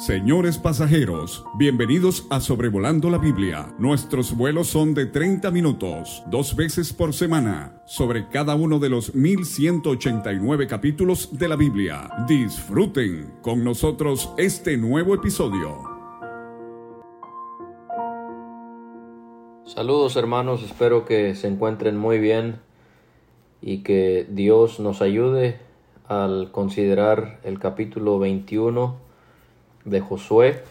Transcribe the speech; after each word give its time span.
Señores 0.00 0.56
pasajeros, 0.56 1.44
bienvenidos 1.58 2.26
a 2.30 2.40
Sobrevolando 2.40 3.10
la 3.10 3.18
Biblia. 3.18 3.74
Nuestros 3.78 4.34
vuelos 4.34 4.68
son 4.68 4.94
de 4.94 5.04
30 5.04 5.50
minutos, 5.50 6.22
dos 6.28 6.56
veces 6.56 6.94
por 6.94 7.12
semana, 7.12 7.82
sobre 7.84 8.26
cada 8.30 8.54
uno 8.54 8.78
de 8.78 8.88
los 8.88 9.14
1189 9.14 10.66
capítulos 10.68 11.38
de 11.38 11.48
la 11.48 11.56
Biblia. 11.56 12.08
Disfruten 12.26 13.30
con 13.42 13.62
nosotros 13.62 14.32
este 14.38 14.78
nuevo 14.78 15.14
episodio. 15.14 15.82
Saludos 19.66 20.16
hermanos, 20.16 20.62
espero 20.62 21.04
que 21.04 21.34
se 21.34 21.46
encuentren 21.46 21.98
muy 21.98 22.18
bien 22.18 22.56
y 23.60 23.82
que 23.82 24.26
Dios 24.30 24.80
nos 24.80 25.02
ayude 25.02 25.58
al 26.08 26.52
considerar 26.52 27.38
el 27.44 27.58
capítulo 27.58 28.18
21 28.18 29.09
de 29.84 30.00
Josué. 30.00 30.62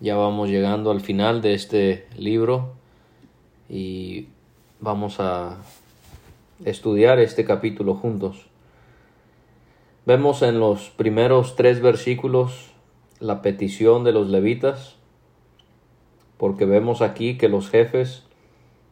Ya 0.00 0.16
vamos 0.16 0.48
llegando 0.48 0.90
al 0.90 1.00
final 1.00 1.42
de 1.42 1.54
este 1.54 2.06
libro 2.16 2.72
y 3.68 4.28
vamos 4.80 5.20
a 5.20 5.58
estudiar 6.64 7.18
este 7.18 7.44
capítulo 7.44 7.94
juntos. 7.94 8.46
Vemos 10.06 10.42
en 10.42 10.60
los 10.60 10.90
primeros 10.90 11.56
tres 11.56 11.80
versículos 11.80 12.70
la 13.20 13.42
petición 13.42 14.04
de 14.04 14.12
los 14.12 14.28
levitas, 14.28 14.96
porque 16.36 16.64
vemos 16.64 17.02
aquí 17.02 17.36
que 17.36 17.48
los 17.48 17.68
jefes 17.68 18.22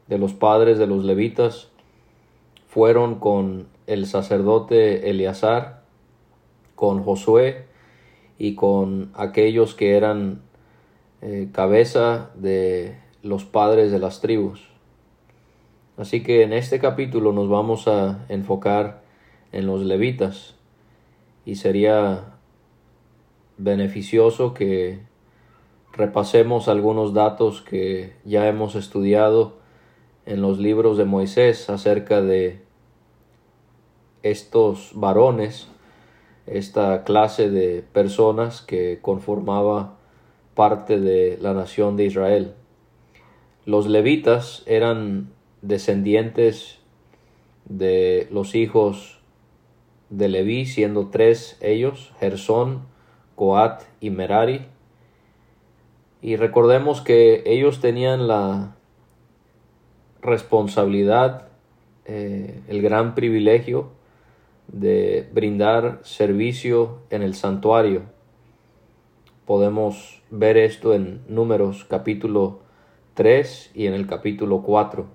de 0.08 0.18
los 0.18 0.34
padres 0.34 0.78
de 0.78 0.86
los 0.86 1.04
levitas 1.04 1.68
fueron 2.68 3.20
con 3.20 3.68
el 3.86 4.06
sacerdote 4.06 5.08
Eleazar, 5.08 5.82
con 6.74 7.02
Josué 7.02 7.65
y 8.38 8.54
con 8.54 9.10
aquellos 9.14 9.74
que 9.74 9.96
eran 9.96 10.42
eh, 11.22 11.48
cabeza 11.52 12.30
de 12.34 12.96
los 13.22 13.44
padres 13.44 13.90
de 13.90 13.98
las 13.98 14.20
tribus. 14.20 14.68
Así 15.96 16.22
que 16.22 16.42
en 16.42 16.52
este 16.52 16.78
capítulo 16.78 17.32
nos 17.32 17.48
vamos 17.48 17.88
a 17.88 18.26
enfocar 18.28 19.02
en 19.52 19.66
los 19.66 19.82
levitas 19.82 20.54
y 21.46 21.56
sería 21.56 22.34
beneficioso 23.56 24.52
que 24.52 25.00
repasemos 25.92 26.68
algunos 26.68 27.14
datos 27.14 27.62
que 27.62 28.12
ya 28.24 28.46
hemos 28.48 28.74
estudiado 28.74 29.56
en 30.26 30.42
los 30.42 30.58
libros 30.58 30.98
de 30.98 31.06
Moisés 31.06 31.70
acerca 31.70 32.20
de 32.20 32.60
estos 34.22 34.90
varones 34.94 35.68
esta 36.46 37.04
clase 37.04 37.50
de 37.50 37.82
personas 37.92 38.62
que 38.62 38.98
conformaba 39.02 39.96
parte 40.54 41.00
de 41.00 41.38
la 41.40 41.52
nación 41.52 41.96
de 41.96 42.06
Israel. 42.06 42.54
Los 43.64 43.86
levitas 43.86 44.62
eran 44.66 45.30
descendientes 45.62 46.78
de 47.64 48.28
los 48.30 48.54
hijos 48.54 49.20
de 50.08 50.28
Leví, 50.28 50.66
siendo 50.66 51.08
tres 51.08 51.56
ellos, 51.60 52.12
Gersón, 52.20 52.82
Coat 53.34 53.82
y 54.00 54.10
Merari. 54.10 54.66
Y 56.22 56.36
recordemos 56.36 57.00
que 57.00 57.42
ellos 57.44 57.80
tenían 57.80 58.28
la 58.28 58.76
responsabilidad, 60.22 61.48
eh, 62.04 62.60
el 62.68 62.82
gran 62.82 63.14
privilegio 63.14 63.95
de 64.68 65.28
brindar 65.32 66.00
servicio 66.02 66.98
en 67.10 67.22
el 67.22 67.34
santuario. 67.34 68.02
Podemos 69.46 70.22
ver 70.30 70.56
esto 70.56 70.92
en 70.94 71.22
Números 71.28 71.84
capítulo 71.88 72.60
3 73.14 73.70
y 73.74 73.86
en 73.86 73.94
el 73.94 74.06
capítulo 74.06 74.62
4. 74.62 75.06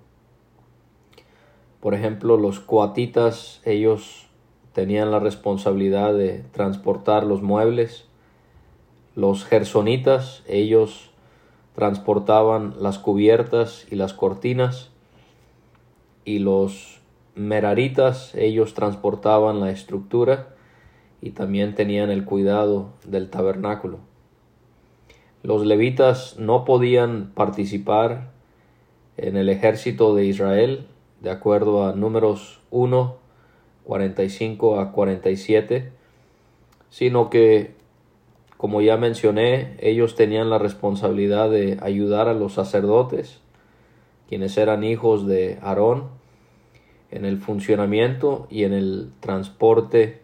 Por 1.82 1.94
ejemplo, 1.96 2.38
los 2.38 2.60
coatitas, 2.60 3.62
ellos 3.66 4.28
tenían 4.74 5.12
la 5.12 5.20
responsabilidad 5.20 6.14
de 6.14 6.44
transportar 6.52 7.26
los 7.26 7.42
muebles. 7.42 8.06
Los 9.16 9.44
gersonitas, 9.44 10.44
ellos 10.48 11.12
transportaban 11.76 12.76
las 12.80 13.00
cubiertas 13.00 13.86
y 13.92 13.96
las 13.96 14.14
cortinas. 14.14 14.92
Y 16.24 16.40
los 16.40 17.01
meraritas, 17.36 18.36
ellos 18.36 18.74
transportaban 18.74 19.60
la 19.60 19.72
estructura 19.72 20.50
y 21.22 21.32
también 21.32 21.76
tenían 21.76 22.10
el 22.10 22.26
cuidado 22.26 22.90
del 23.06 23.30
tabernáculo. 23.30 24.00
Los 25.44 25.66
levitas 25.66 26.38
no 26.38 26.66
podían 26.66 27.32
participar 27.34 28.32
en 29.18 29.38
el 29.38 29.50
ejército 29.50 30.16
de 30.16 30.26
Israel, 30.26 30.88
de 31.22 31.32
acuerdo 31.32 31.86
a 31.86 31.94
números 31.94 32.60
1, 32.72 33.16
45 33.84 34.80
a 34.80 34.92
47, 34.92 35.92
sino 36.90 37.30
que, 37.30 37.74
como 38.58 38.82
ya 38.82 38.98
mencioné, 38.98 39.78
ellos 39.80 40.16
tenían 40.16 40.50
la 40.50 40.60
responsabilidad 40.60 41.50
de 41.50 41.78
ayudar 41.82 42.28
a 42.28 42.34
los 42.34 42.54
sacerdotes, 42.54 43.42
quienes 44.28 44.58
eran 44.58 44.84
hijos 44.84 45.28
de 45.28 45.58
Aarón, 45.62 46.21
en 47.12 47.26
el 47.26 47.38
funcionamiento 47.38 48.48
y 48.50 48.64
en 48.64 48.74
el 48.74 49.12
transporte 49.20 50.22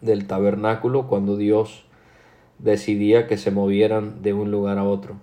del 0.00 0.26
tabernáculo 0.26 1.08
cuando 1.08 1.36
Dios 1.36 1.84
decidía 2.58 3.26
que 3.26 3.36
se 3.36 3.50
movieran 3.50 4.22
de 4.22 4.32
un 4.34 4.50
lugar 4.50 4.78
a 4.78 4.84
otro. 4.84 5.16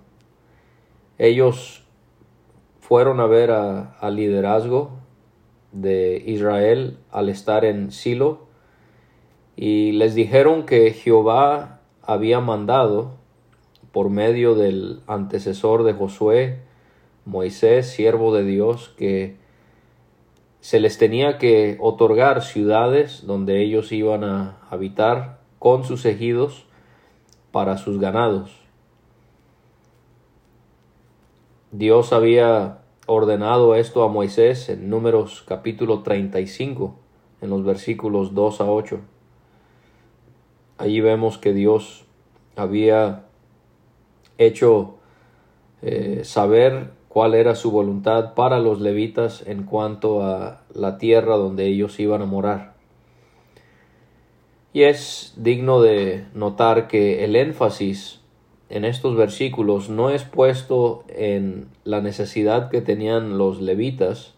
Ellos 1.18 1.84
fueron 2.80 3.20
a 3.20 3.26
ver 3.26 3.50
al 3.50 4.16
liderazgo 4.16 4.90
de 5.72 6.22
Israel 6.26 6.98
al 7.10 7.28
estar 7.28 7.64
en 7.64 7.90
Silo 7.90 8.46
y 9.56 9.92
les 9.92 10.14
dijeron 10.14 10.64
que 10.66 10.92
Jehová 10.92 11.80
había 12.02 12.40
mandado 12.40 13.16
por 13.92 14.10
medio 14.10 14.54
del 14.54 15.00
antecesor 15.06 15.82
de 15.82 15.92
Josué, 15.92 16.60
Moisés, 17.24 17.88
siervo 17.88 18.34
de 18.34 18.44
Dios, 18.44 18.94
que 18.96 19.36
se 20.68 20.80
les 20.80 20.98
tenía 20.98 21.38
que 21.38 21.78
otorgar 21.80 22.42
ciudades 22.42 23.24
donde 23.26 23.62
ellos 23.62 23.90
iban 23.90 24.22
a 24.22 24.58
habitar 24.68 25.38
con 25.58 25.84
sus 25.84 26.04
ejidos 26.04 26.66
para 27.52 27.78
sus 27.78 27.98
ganados. 27.98 28.50
Dios 31.72 32.12
había 32.12 32.82
ordenado 33.06 33.76
esto 33.76 34.02
a 34.02 34.08
Moisés 34.08 34.68
en 34.68 34.90
números 34.90 35.42
capítulo 35.48 36.02
35, 36.02 36.94
en 37.40 37.48
los 37.48 37.64
versículos 37.64 38.34
2 38.34 38.60
a 38.60 38.70
8. 38.70 39.00
Allí 40.76 41.00
vemos 41.00 41.38
que 41.38 41.54
Dios 41.54 42.04
había 42.56 43.24
hecho 44.36 44.96
eh, 45.80 46.20
saber 46.24 46.97
cuál 47.18 47.34
era 47.34 47.56
su 47.56 47.72
voluntad 47.72 48.34
para 48.34 48.60
los 48.60 48.80
levitas 48.80 49.42
en 49.44 49.64
cuanto 49.64 50.22
a 50.22 50.62
la 50.72 50.98
tierra 50.98 51.34
donde 51.34 51.66
ellos 51.66 51.98
iban 51.98 52.22
a 52.22 52.26
morar. 52.26 52.74
Y 54.72 54.84
es 54.84 55.34
digno 55.36 55.82
de 55.82 56.26
notar 56.32 56.86
que 56.86 57.24
el 57.24 57.34
énfasis 57.34 58.20
en 58.68 58.84
estos 58.84 59.16
versículos 59.16 59.88
no 59.88 60.10
es 60.10 60.22
puesto 60.22 61.02
en 61.08 61.66
la 61.82 62.00
necesidad 62.00 62.70
que 62.70 62.82
tenían 62.82 63.36
los 63.36 63.60
levitas 63.60 64.34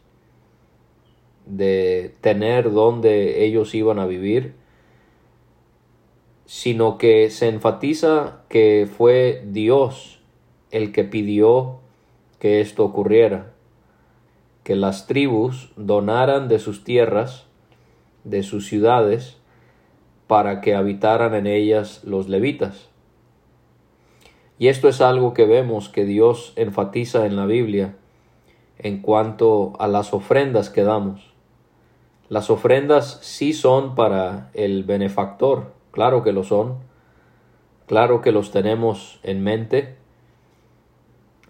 de 1.45 2.15
tener 2.23 2.73
donde 2.73 3.45
ellos 3.45 3.75
iban 3.75 3.99
a 3.99 4.07
vivir, 4.07 4.55
sino 6.47 6.97
que 6.97 7.29
se 7.29 7.49
enfatiza 7.49 8.41
que 8.49 8.89
fue 8.91 9.43
Dios 9.45 10.19
el 10.71 10.93
que 10.93 11.05
pidió 11.05 11.81
que 12.41 12.61
esto 12.61 12.85
ocurriera, 12.85 13.53
que 14.65 14.75
las 14.75 15.07
tribus 15.07 15.71
donaran 15.77 16.49
de 16.49 16.59
sus 16.59 16.83
tierras, 16.83 17.47
de 18.25 18.43
sus 18.43 18.67
ciudades, 18.67 19.37
para 20.27 20.61
que 20.61 20.75
habitaran 20.75 21.35
en 21.35 21.47
ellas 21.47 22.03
los 22.03 22.29
levitas. 22.29 22.89
Y 24.59 24.69
esto 24.69 24.89
es 24.89 25.01
algo 25.01 25.35
que 25.35 25.47
vemos 25.47 25.89
que 25.89 26.05
Dios 26.05 26.53
enfatiza 26.57 27.27
en 27.27 27.37
la 27.37 27.47
Biblia 27.47 27.97
en 28.79 29.03
cuanto 29.03 29.75
a 29.79 29.89
las 29.89 30.15
ofrendas 30.15 30.71
que 30.71 30.83
damos. 30.83 31.33
Las 32.29 32.49
ofrendas 32.49 33.19
sí 33.23 33.53
son 33.53 33.95
para 33.95 34.51
el 34.55 34.85
benefactor, 34.85 35.73
claro 35.91 36.23
que 36.23 36.33
lo 36.33 36.45
son, 36.45 36.77
claro 37.87 38.21
que 38.23 38.33
los 38.33 38.53
tenemos 38.53 39.19
en 39.23 39.43
mente, 39.43 39.97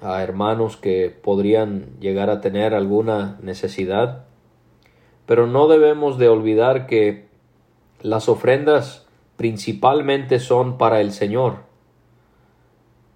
a 0.02 0.22
hermanos 0.22 0.76
que 0.76 1.10
podrían 1.10 1.98
llegar 2.00 2.30
a 2.30 2.40
tener 2.40 2.74
alguna 2.74 3.38
necesidad. 3.42 4.24
Pero 5.26 5.46
no 5.46 5.68
debemos 5.68 6.18
de 6.18 6.28
olvidar 6.28 6.86
que 6.86 7.28
las 8.02 8.28
ofrendas 8.28 9.06
principalmente 9.36 10.38
son 10.38 10.76
para 10.76 11.00
el 11.00 11.12
Señor, 11.12 11.60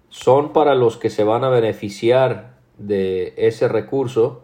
son 0.09 0.53
para 0.53 0.73
los 0.73 0.97
que 0.97 1.11
se 1.11 1.23
van 1.23 1.43
a 1.43 1.49
beneficiar 1.49 2.55
de 2.79 3.35
ese 3.37 3.67
recurso, 3.67 4.41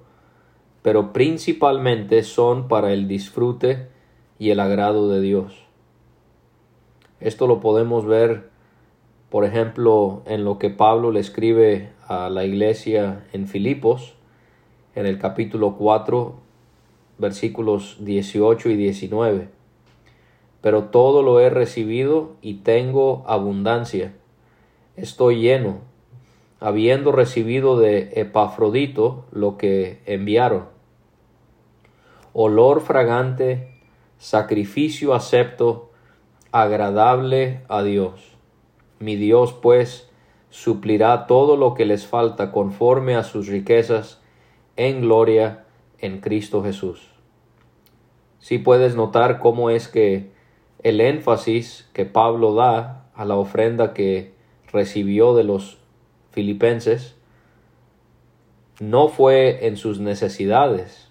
pero 0.83 1.11
principalmente 1.11 2.21
son 2.21 2.67
para 2.67 2.93
el 2.93 3.07
disfrute 3.07 3.87
y 4.37 4.51
el 4.51 4.59
agrado 4.59 5.09
de 5.09 5.21
Dios. 5.21 5.65
Esto 7.19 7.47
lo 7.47 7.59
podemos 7.59 8.05
ver, 8.05 8.50
por 9.31 9.45
ejemplo, 9.45 10.23
en 10.25 10.43
lo 10.43 10.59
que 10.59 10.69
Pablo 10.69 11.09
le 11.09 11.21
escribe 11.21 11.87
a 12.05 12.29
la 12.29 12.43
iglesia 12.43 13.23
en 13.31 13.47
Filipos, 13.47 14.13
en 14.93 15.05
el 15.05 15.19
capítulo 15.19 15.77
4, 15.77 16.35
versículos 17.17 17.95
18 18.01 18.69
y 18.69 18.75
19. 18.75 19.47
Pero 20.59 20.83
todo 20.83 21.23
lo 21.23 21.39
he 21.39 21.49
recibido 21.49 22.33
y 22.41 22.55
tengo 22.55 23.23
abundancia. 23.25 24.13
Estoy 24.97 25.39
lleno, 25.39 25.77
habiendo 26.59 27.13
recibido 27.13 27.79
de 27.79 28.11
Epafrodito 28.15 29.23
lo 29.31 29.57
que 29.57 30.01
enviaron. 30.07 30.65
Olor 32.33 32.81
fragante, 32.81 33.79
sacrificio 34.17 35.13
acepto, 35.13 35.89
agradable 36.51 37.61
a 37.69 37.81
Dios. 37.81 38.30
Mi 39.01 39.15
Dios, 39.15 39.51
pues, 39.51 40.07
suplirá 40.51 41.25
todo 41.25 41.57
lo 41.57 41.73
que 41.73 41.85
les 41.85 42.05
falta 42.05 42.51
conforme 42.51 43.15
a 43.15 43.23
sus 43.23 43.47
riquezas 43.47 44.21
en 44.77 45.01
gloria 45.01 45.65
en 45.97 46.19
Cristo 46.21 46.63
Jesús. 46.63 47.09
Si 48.37 48.59
puedes 48.59 48.95
notar 48.95 49.39
cómo 49.39 49.71
es 49.71 49.87
que 49.87 50.29
el 50.83 51.01
énfasis 51.01 51.89
que 51.93 52.05
Pablo 52.05 52.53
da 52.53 53.09
a 53.15 53.25
la 53.25 53.35
ofrenda 53.35 53.93
que 53.93 54.33
recibió 54.71 55.33
de 55.33 55.45
los 55.45 55.79
filipenses 56.31 57.15
no 58.79 59.09
fue 59.09 59.65
en 59.65 59.77
sus 59.77 59.99
necesidades, 59.99 61.09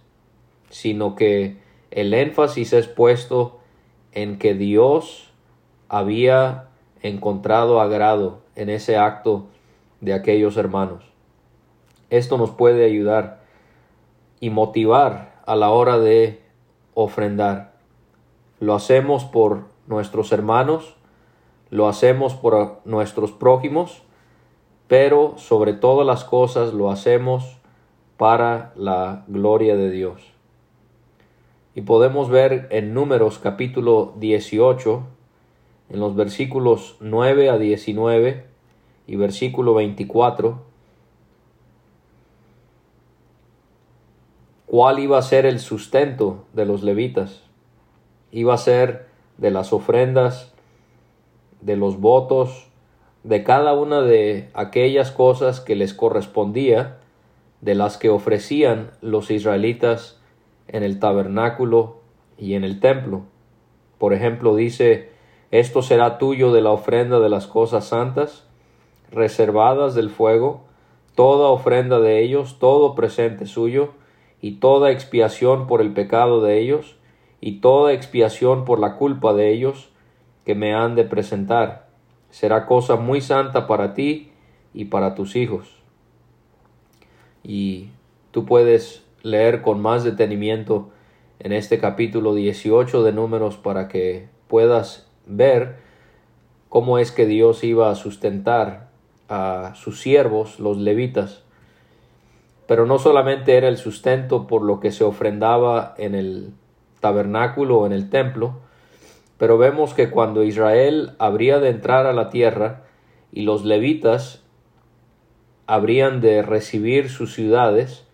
sino 0.68 1.16
que 1.16 1.56
el 1.90 2.14
énfasis 2.14 2.72
es 2.72 2.86
puesto 2.86 3.58
en 4.12 4.38
que 4.38 4.54
Dios 4.54 5.32
había 5.88 6.69
encontrado 7.02 7.80
agrado 7.80 8.40
en 8.56 8.70
ese 8.70 8.96
acto 8.96 9.46
de 10.00 10.12
aquellos 10.12 10.56
hermanos. 10.56 11.04
Esto 12.10 12.38
nos 12.38 12.50
puede 12.50 12.84
ayudar 12.84 13.40
y 14.40 14.50
motivar 14.50 15.40
a 15.46 15.56
la 15.56 15.70
hora 15.70 15.98
de 15.98 16.40
ofrendar. 16.94 17.72
Lo 18.58 18.74
hacemos 18.74 19.24
por 19.24 19.64
nuestros 19.86 20.32
hermanos, 20.32 20.96
lo 21.70 21.88
hacemos 21.88 22.34
por 22.34 22.80
nuestros 22.84 23.32
prójimos, 23.32 24.02
pero 24.88 25.34
sobre 25.38 25.72
todas 25.72 26.06
las 26.06 26.24
cosas 26.24 26.72
lo 26.72 26.90
hacemos 26.90 27.58
para 28.16 28.72
la 28.74 29.24
gloria 29.28 29.76
de 29.76 29.90
Dios. 29.90 30.20
Y 31.74 31.82
podemos 31.82 32.28
ver 32.28 32.66
en 32.70 32.92
Números 32.92 33.38
capítulo 33.38 34.14
18, 34.18 35.04
en 35.90 36.00
los 36.00 36.14
versículos 36.14 36.96
9 37.00 37.50
a 37.50 37.58
19 37.58 38.44
y 39.06 39.16
versículo 39.16 39.74
24, 39.74 40.62
cuál 44.66 45.00
iba 45.00 45.18
a 45.18 45.22
ser 45.22 45.46
el 45.46 45.58
sustento 45.58 46.44
de 46.52 46.64
los 46.64 46.84
levitas. 46.84 47.42
Iba 48.30 48.54
a 48.54 48.58
ser 48.58 49.08
de 49.36 49.50
las 49.50 49.72
ofrendas, 49.72 50.52
de 51.60 51.76
los 51.76 51.98
votos, 51.98 52.68
de 53.24 53.42
cada 53.42 53.74
una 53.74 54.00
de 54.00 54.48
aquellas 54.54 55.10
cosas 55.10 55.60
que 55.60 55.74
les 55.74 55.92
correspondía, 55.92 56.98
de 57.60 57.74
las 57.74 57.98
que 57.98 58.10
ofrecían 58.10 58.92
los 59.00 59.32
israelitas 59.32 60.20
en 60.68 60.84
el 60.84 61.00
tabernáculo 61.00 61.98
y 62.38 62.54
en 62.54 62.62
el 62.62 62.78
templo. 62.78 63.22
Por 63.98 64.14
ejemplo, 64.14 64.54
dice, 64.54 65.09
esto 65.50 65.82
será 65.82 66.18
tuyo 66.18 66.52
de 66.52 66.62
la 66.62 66.70
ofrenda 66.70 67.18
de 67.18 67.28
las 67.28 67.46
cosas 67.46 67.86
santas, 67.86 68.44
reservadas 69.10 69.94
del 69.94 70.10
fuego, 70.10 70.62
toda 71.16 71.48
ofrenda 71.48 71.98
de 71.98 72.22
ellos, 72.22 72.58
todo 72.60 72.94
presente 72.94 73.46
suyo, 73.46 73.90
y 74.40 74.52
toda 74.52 74.90
expiación 74.90 75.66
por 75.66 75.80
el 75.80 75.92
pecado 75.92 76.40
de 76.40 76.60
ellos, 76.60 76.96
y 77.40 77.60
toda 77.60 77.92
expiación 77.92 78.64
por 78.64 78.78
la 78.78 78.96
culpa 78.96 79.34
de 79.34 79.52
ellos, 79.52 79.90
que 80.44 80.54
me 80.54 80.72
han 80.72 80.94
de 80.94 81.04
presentar. 81.04 81.88
Será 82.30 82.66
cosa 82.66 82.96
muy 82.96 83.20
santa 83.20 83.66
para 83.66 83.92
ti 83.92 84.30
y 84.72 84.86
para 84.86 85.14
tus 85.14 85.34
hijos. 85.34 85.76
Y 87.42 87.88
tú 88.30 88.44
puedes 88.44 89.04
leer 89.22 89.62
con 89.62 89.80
más 89.80 90.04
detenimiento 90.04 90.90
en 91.40 91.52
este 91.52 91.78
capítulo 91.78 92.34
18 92.34 93.02
de 93.02 93.12
números 93.12 93.56
para 93.56 93.88
que 93.88 94.28
puedas 94.46 95.09
ver 95.36 95.76
cómo 96.68 96.98
es 96.98 97.12
que 97.12 97.26
Dios 97.26 97.64
iba 97.64 97.90
a 97.90 97.94
sustentar 97.94 98.88
a 99.28 99.74
sus 99.74 100.00
siervos, 100.00 100.58
los 100.60 100.76
levitas, 100.76 101.42
pero 102.66 102.86
no 102.86 102.98
solamente 102.98 103.56
era 103.56 103.68
el 103.68 103.76
sustento 103.76 104.46
por 104.46 104.62
lo 104.62 104.80
que 104.80 104.92
se 104.92 105.04
ofrendaba 105.04 105.94
en 105.98 106.14
el 106.14 106.52
tabernáculo 107.00 107.78
o 107.78 107.86
en 107.86 107.92
el 107.92 108.10
templo, 108.10 108.60
pero 109.38 109.58
vemos 109.58 109.94
que 109.94 110.10
cuando 110.10 110.44
Israel 110.44 111.12
habría 111.18 111.58
de 111.58 111.70
entrar 111.70 112.06
a 112.06 112.12
la 112.12 112.28
tierra 112.28 112.82
y 113.32 113.42
los 113.42 113.64
levitas 113.64 114.42
habrían 115.66 116.20
de 116.20 116.42
recibir 116.42 117.08
sus 117.08 117.32
ciudades, 117.34 118.04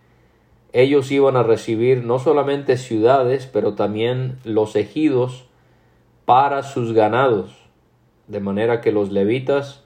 ellos 0.72 1.10
iban 1.10 1.36
a 1.36 1.42
recibir 1.42 2.04
no 2.04 2.18
solamente 2.18 2.76
ciudades, 2.76 3.48
pero 3.50 3.74
también 3.74 4.38
los 4.44 4.76
ejidos 4.76 5.45
para 6.26 6.64
sus 6.64 6.92
ganados, 6.92 7.56
de 8.26 8.40
manera 8.40 8.80
que 8.80 8.92
los 8.92 9.12
levitas 9.12 9.84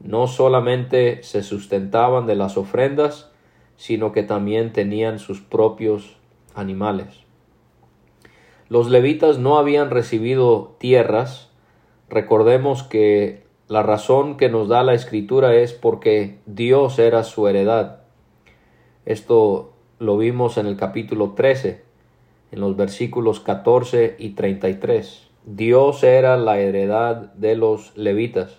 no 0.00 0.26
solamente 0.26 1.22
se 1.22 1.42
sustentaban 1.42 2.26
de 2.26 2.34
las 2.34 2.56
ofrendas, 2.56 3.30
sino 3.76 4.12
que 4.12 4.24
también 4.24 4.72
tenían 4.72 5.20
sus 5.20 5.40
propios 5.40 6.16
animales. 6.54 7.24
Los 8.68 8.90
levitas 8.90 9.38
no 9.38 9.58
habían 9.58 9.90
recibido 9.90 10.74
tierras. 10.78 11.50
Recordemos 12.08 12.82
que 12.82 13.44
la 13.68 13.84
razón 13.84 14.36
que 14.36 14.48
nos 14.48 14.68
da 14.68 14.82
la 14.82 14.94
escritura 14.94 15.54
es 15.54 15.72
porque 15.72 16.38
Dios 16.46 16.98
era 16.98 17.22
su 17.22 17.46
heredad. 17.46 18.00
Esto 19.04 19.72
lo 20.00 20.18
vimos 20.18 20.58
en 20.58 20.66
el 20.66 20.76
capítulo 20.76 21.34
13, 21.34 21.84
en 22.50 22.60
los 22.60 22.76
versículos 22.76 23.38
14 23.38 24.16
y 24.18 24.30
33. 24.30 25.25
Dios 25.46 26.02
era 26.02 26.36
la 26.36 26.58
heredad 26.58 27.32
de 27.34 27.54
los 27.54 27.96
levitas. 27.96 28.58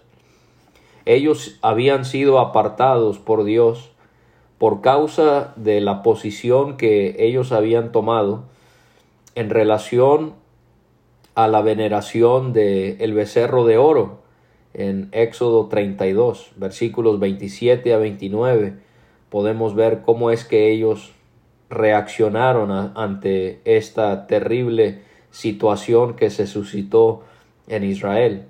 Ellos 1.06 1.60
habían 1.62 2.06
sido 2.06 2.40
apartados 2.40 3.20
por 3.20 3.44
Dios 3.44 3.92
por 4.58 4.80
causa 4.80 5.54
de 5.58 5.82
la 5.82 6.02
posición 6.02 6.78
que 6.78 7.18
ellos 7.20 7.52
habían 7.52 7.92
tomado 7.92 8.46
en 9.36 9.50
relación 9.50 10.34
a 11.36 11.50
la 11.50 11.62
veneración 11.62 12.54
del 12.54 12.96
el 13.02 13.14
becerro 13.14 13.66
de 13.66 13.78
oro 13.78 14.22
en 14.74 15.10
Éxodo 15.12 15.68
32, 15.68 16.52
versículos 16.56 17.20
27 17.20 17.94
a 17.94 17.98
29, 17.98 18.76
podemos 19.30 19.76
ver 19.76 20.04
cómo 20.06 20.32
es 20.32 20.46
que 20.46 20.72
ellos 20.72 21.12
reaccionaron 21.70 22.72
ante 22.96 23.60
esta 23.66 24.26
terrible 24.26 25.02
situación 25.38 26.16
que 26.16 26.32
se 26.32 26.48
suscitó 26.48 27.22
en 27.68 27.84
Israel. 27.84 28.46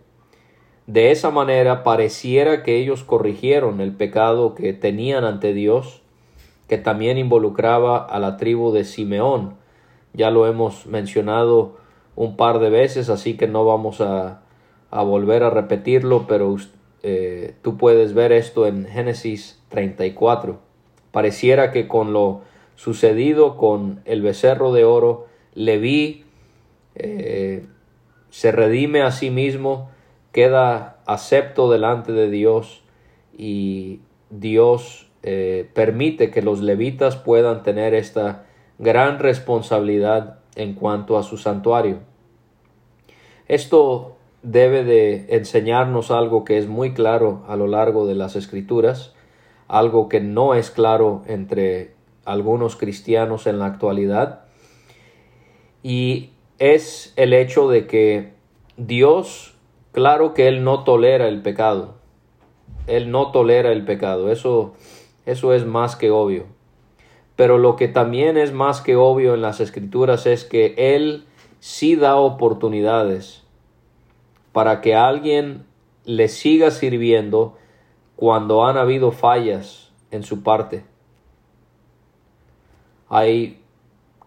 De 0.85 1.11
esa 1.11 1.31
manera 1.31 1.83
pareciera 1.83 2.63
que 2.63 2.77
ellos 2.77 3.03
corrigieron 3.03 3.81
el 3.81 3.91
pecado 3.91 4.55
que 4.55 4.71
tenían 4.71 5.25
ante 5.25 5.53
Dios, 5.53 6.01
que 6.69 6.77
también 6.77 7.17
involucraba 7.17 7.97
a 7.97 8.19
la 8.19 8.37
tribu 8.37 8.71
de 8.71 8.85
Simeón. 8.85 9.55
Ya 10.13 10.31
lo 10.31 10.47
hemos 10.47 10.85
mencionado 10.85 11.75
un 12.15 12.37
par 12.37 12.59
de 12.59 12.69
veces, 12.69 13.09
así 13.09 13.35
que 13.35 13.47
no 13.47 13.65
vamos 13.65 13.99
a, 13.99 14.43
volver 14.89 15.43
a 15.43 15.49
repetirlo, 15.49 16.25
pero 16.25 16.55
eh, 17.03 17.55
tú 17.63 17.75
puedes 17.75 18.13
ver 18.13 18.31
esto 18.31 18.65
en 18.65 18.85
Génesis 18.85 19.61
34. 19.67 20.57
Pareciera 21.11 21.71
que 21.73 21.89
con 21.89 22.13
lo 22.13 22.43
sucedido 22.77 23.57
con 23.57 23.99
el 24.05 24.21
becerro 24.21 24.71
de 24.71 24.85
oro, 24.85 25.27
Leví 25.57 26.23
eh, 26.99 27.65
se 28.29 28.51
redime 28.51 29.01
a 29.01 29.11
sí 29.11 29.29
mismo 29.29 29.89
queda 30.31 30.97
acepto 31.05 31.71
delante 31.71 32.11
de 32.11 32.29
Dios 32.29 32.83
y 33.37 34.01
Dios 34.29 35.09
eh, 35.23 35.69
permite 35.73 36.29
que 36.29 36.41
los 36.41 36.61
levitas 36.61 37.15
puedan 37.15 37.63
tener 37.63 37.93
esta 37.93 38.45
gran 38.77 39.19
responsabilidad 39.19 40.39
en 40.55 40.73
cuanto 40.73 41.17
a 41.17 41.23
su 41.23 41.37
santuario. 41.37 41.99
Esto 43.47 44.17
debe 44.43 44.83
de 44.83 45.25
enseñarnos 45.29 46.11
algo 46.11 46.45
que 46.45 46.57
es 46.57 46.67
muy 46.67 46.93
claro 46.93 47.43
a 47.47 47.55
lo 47.55 47.67
largo 47.67 48.05
de 48.05 48.15
las 48.15 48.35
escrituras, 48.35 49.13
algo 49.67 50.09
que 50.09 50.19
no 50.19 50.53
es 50.53 50.69
claro 50.69 51.23
entre 51.27 51.95
algunos 52.25 52.75
cristianos 52.75 53.47
en 53.47 53.59
la 53.59 53.65
actualidad, 53.65 54.41
y 55.81 56.31
es 56.59 57.13
el 57.15 57.33
hecho 57.33 57.69
de 57.69 57.87
que 57.87 58.33
Dios, 58.77 59.55
claro 59.91 60.33
que 60.33 60.47
Él 60.47 60.63
no 60.63 60.83
tolera 60.83 61.27
el 61.27 61.41
pecado, 61.41 61.95
Él 62.87 63.11
no 63.11 63.31
tolera 63.31 63.71
el 63.71 63.85
pecado, 63.85 64.31
eso, 64.31 64.73
eso 65.25 65.53
es 65.53 65.65
más 65.65 65.95
que 65.95 66.11
obvio. 66.11 66.45
Pero 67.35 67.59
lo 67.59 67.75
que 67.75 67.87
también 67.87 68.37
es 68.37 68.51
más 68.51 68.81
que 68.81 68.95
obvio 68.95 69.35
en 69.35 69.41
las 69.41 69.59
escrituras 69.59 70.25
es 70.25 70.43
que 70.43 70.73
Él 70.77 71.25
sí 71.59 71.95
da 71.95 72.15
oportunidades 72.15 73.43
para 74.51 74.81
que 74.81 74.95
alguien 74.95 75.65
le 76.03 76.29
siga 76.29 76.71
sirviendo 76.71 77.57
cuando 78.15 78.65
han 78.65 78.77
habido 78.77 79.11
fallas 79.11 79.91
en 80.09 80.23
su 80.23 80.41
parte. 80.41 80.83
Hay 83.09 83.61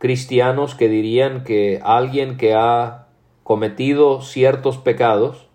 cristianos 0.00 0.74
que 0.74 0.88
dirían 0.88 1.44
que 1.44 1.78
alguien 1.84 2.38
que 2.38 2.54
ha 2.54 3.06
cometido 3.42 4.22
ciertos 4.22 4.78
pecados 4.78 5.46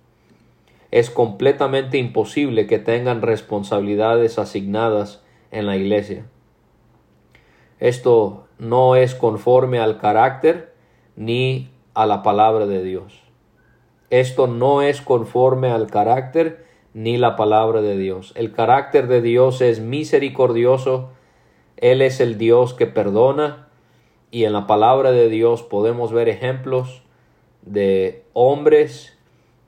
es 0.91 1.09
completamente 1.09 1.97
imposible 1.97 2.67
que 2.67 2.77
tengan 2.77 3.23
responsabilidades 3.23 4.37
asignadas 4.37 5.23
en 5.49 5.65
la 5.65 5.77
iglesia. 5.77 6.27
Esto 7.79 8.45
no 8.59 8.95
es 8.95 9.15
conforme 9.15 9.79
al 9.79 9.97
carácter 9.97 10.75
ni 11.15 11.71
a 11.95 12.05
la 12.05 12.21
palabra 12.21 12.67
de 12.67 12.83
Dios. 12.83 13.23
Esto 14.11 14.45
no 14.45 14.83
es 14.83 15.01
conforme 15.01 15.71
al 15.71 15.87
carácter 15.87 16.67
ni 16.93 17.17
la 17.17 17.35
palabra 17.35 17.81
de 17.81 17.97
Dios. 17.97 18.31
El 18.35 18.51
carácter 18.51 19.07
de 19.07 19.23
Dios 19.23 19.61
es 19.61 19.79
misericordioso, 19.79 21.09
Él 21.77 22.03
es 22.03 22.19
el 22.19 22.37
Dios 22.37 22.75
que 22.75 22.85
perdona 22.85 23.64
y 24.35 24.43
en 24.43 24.51
la 24.51 24.67
palabra 24.67 25.13
de 25.13 25.29
Dios 25.29 25.63
podemos 25.63 26.11
ver 26.11 26.27
ejemplos 26.27 27.03
de 27.61 28.25
hombres 28.33 29.17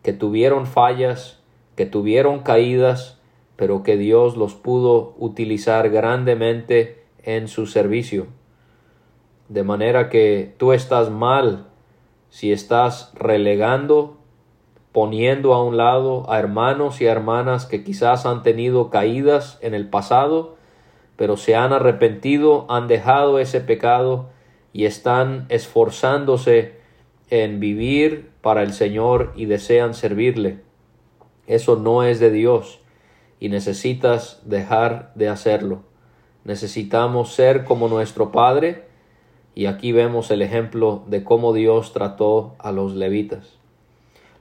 que 0.03 0.11
tuvieron 0.11 0.65
fallas, 0.65 1.41
que 1.77 1.85
tuvieron 1.85 2.39
caídas, 2.39 3.17
pero 3.55 3.81
que 3.81 3.95
Dios 3.95 4.35
los 4.35 4.55
pudo 4.55 5.15
utilizar 5.19 5.89
grandemente 5.89 7.01
en 7.23 7.47
su 7.47 7.65
servicio. 7.65 8.27
De 9.47 9.63
manera 9.63 10.09
que 10.09 10.53
tú 10.57 10.73
estás 10.73 11.09
mal 11.11 11.67
si 12.29 12.51
estás 12.51 13.13
relegando 13.15 14.17
poniendo 14.91 15.53
a 15.53 15.63
un 15.63 15.77
lado 15.77 16.29
a 16.29 16.39
hermanos 16.39 16.99
y 16.99 17.05
hermanas 17.05 17.65
que 17.65 17.85
quizás 17.85 18.25
han 18.25 18.43
tenido 18.43 18.89
caídas 18.89 19.59
en 19.61 19.73
el 19.73 19.89
pasado, 19.89 20.57
pero 21.15 21.37
se 21.37 21.55
han 21.55 21.71
arrepentido, 21.71 22.65
han 22.67 22.89
dejado 22.89 23.39
ese 23.39 23.61
pecado 23.61 24.35
y 24.73 24.85
están 24.85 25.45
esforzándose 25.49 26.75
en 27.29 27.59
vivir 27.59 28.29
para 28.41 28.63
el 28.63 28.73
Señor 28.73 29.33
y 29.35 29.45
desean 29.45 29.93
servirle. 29.93 30.59
Eso 31.45 31.75
no 31.75 32.03
es 32.03 32.19
de 32.19 32.31
Dios 32.31 32.79
y 33.39 33.49
necesitas 33.49 34.41
dejar 34.45 35.11
de 35.15 35.29
hacerlo. 35.29 35.83
Necesitamos 36.43 37.33
ser 37.33 37.63
como 37.65 37.87
nuestro 37.87 38.31
Padre 38.31 38.85
y 39.55 39.65
aquí 39.65 39.91
vemos 39.91 40.31
el 40.31 40.41
ejemplo 40.41 41.03
de 41.07 41.23
cómo 41.23 41.53
Dios 41.53 41.91
trató 41.91 42.55
a 42.59 42.71
los 42.71 42.95
levitas. 42.95 43.57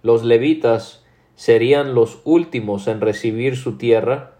Los 0.02 0.24
levitas 0.24 1.04
serían 1.34 1.94
los 1.94 2.20
últimos 2.24 2.86
en 2.86 3.00
recibir 3.00 3.56
su 3.56 3.76
tierra. 3.76 4.34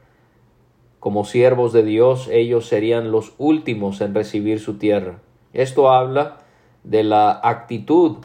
Como 1.00 1.24
siervos 1.24 1.72
de 1.72 1.82
Dios, 1.82 2.28
ellos 2.30 2.66
serían 2.66 3.10
los 3.10 3.34
últimos 3.38 4.00
en 4.00 4.14
recibir 4.14 4.60
su 4.60 4.74
tierra. 4.74 5.20
Esto 5.56 5.90
habla 5.90 6.36
de 6.84 7.02
la 7.02 7.40
actitud 7.42 8.18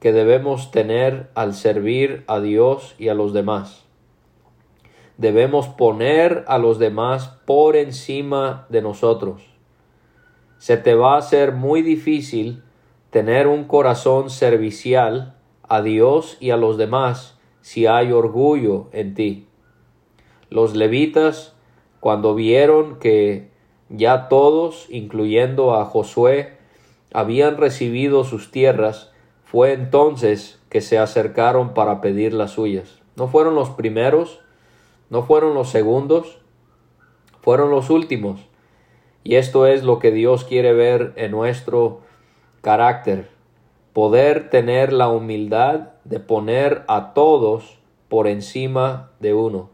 que 0.00 0.12
debemos 0.12 0.70
tener 0.70 1.30
al 1.34 1.54
servir 1.54 2.24
a 2.26 2.40
Dios 2.40 2.94
y 2.98 3.08
a 3.08 3.14
los 3.14 3.32
demás. 3.32 3.86
Debemos 5.16 5.66
poner 5.68 6.44
a 6.46 6.58
los 6.58 6.78
demás 6.78 7.38
por 7.46 7.74
encima 7.74 8.66
de 8.68 8.82
nosotros. 8.82 9.48
Se 10.58 10.76
te 10.76 10.94
va 10.94 11.14
a 11.14 11.20
hacer 11.20 11.52
muy 11.52 11.80
difícil 11.80 12.62
tener 13.08 13.46
un 13.46 13.64
corazón 13.64 14.28
servicial 14.28 15.36
a 15.62 15.80
Dios 15.80 16.36
y 16.38 16.50
a 16.50 16.58
los 16.58 16.76
demás 16.76 17.38
si 17.62 17.86
hay 17.86 18.12
orgullo 18.12 18.90
en 18.92 19.14
ti. 19.14 19.46
Los 20.50 20.76
levitas, 20.76 21.56
cuando 22.00 22.34
vieron 22.34 22.98
que 22.98 23.48
ya 23.88 24.28
todos, 24.28 24.86
incluyendo 24.90 25.74
a 25.74 25.86
Josué, 25.86 26.57
habían 27.12 27.56
recibido 27.56 28.24
sus 28.24 28.50
tierras, 28.50 29.12
fue 29.44 29.72
entonces 29.72 30.60
que 30.68 30.80
se 30.80 30.98
acercaron 30.98 31.74
para 31.74 32.00
pedir 32.00 32.34
las 32.34 32.52
suyas. 32.52 33.00
No 33.16 33.28
fueron 33.28 33.54
los 33.54 33.70
primeros, 33.70 34.40
no 35.10 35.22
fueron 35.22 35.54
los 35.54 35.70
segundos, 35.70 36.38
fueron 37.40 37.70
los 37.70 37.90
últimos. 37.90 38.40
Y 39.24 39.36
esto 39.36 39.66
es 39.66 39.82
lo 39.82 39.98
que 39.98 40.10
Dios 40.10 40.44
quiere 40.44 40.72
ver 40.72 41.12
en 41.16 41.30
nuestro 41.30 42.00
carácter, 42.60 43.30
poder 43.92 44.50
tener 44.50 44.92
la 44.92 45.08
humildad 45.08 45.90
de 46.04 46.20
poner 46.20 46.84
a 46.88 47.14
todos 47.14 47.78
por 48.08 48.26
encima 48.26 49.10
de 49.20 49.34
uno, 49.34 49.70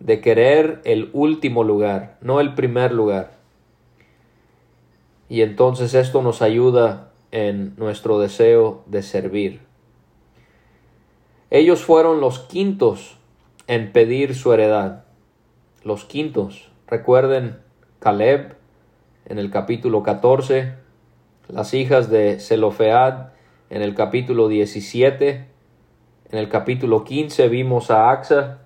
de 0.00 0.20
querer 0.20 0.80
el 0.84 1.10
último 1.12 1.64
lugar, 1.64 2.16
no 2.20 2.40
el 2.40 2.54
primer 2.54 2.92
lugar. 2.92 3.41
Y 5.32 5.40
entonces 5.40 5.94
esto 5.94 6.20
nos 6.20 6.42
ayuda 6.42 7.10
en 7.30 7.74
nuestro 7.78 8.18
deseo 8.18 8.82
de 8.84 9.00
servir. 9.00 9.62
Ellos 11.48 11.82
fueron 11.82 12.20
los 12.20 12.40
quintos 12.40 13.16
en 13.66 13.92
pedir 13.92 14.34
su 14.34 14.52
heredad. 14.52 15.04
Los 15.84 16.04
quintos. 16.04 16.70
Recuerden 16.86 17.60
Caleb 17.98 18.56
en 19.24 19.38
el 19.38 19.50
capítulo 19.50 20.02
14, 20.02 20.74
las 21.48 21.72
hijas 21.72 22.10
de 22.10 22.38
Zelofead 22.38 23.28
en 23.70 23.80
el 23.80 23.94
capítulo 23.94 24.48
17, 24.48 25.46
en 26.30 26.38
el 26.38 26.50
capítulo 26.50 27.04
15 27.04 27.48
vimos 27.48 27.90
a 27.90 28.10
Axa, 28.10 28.58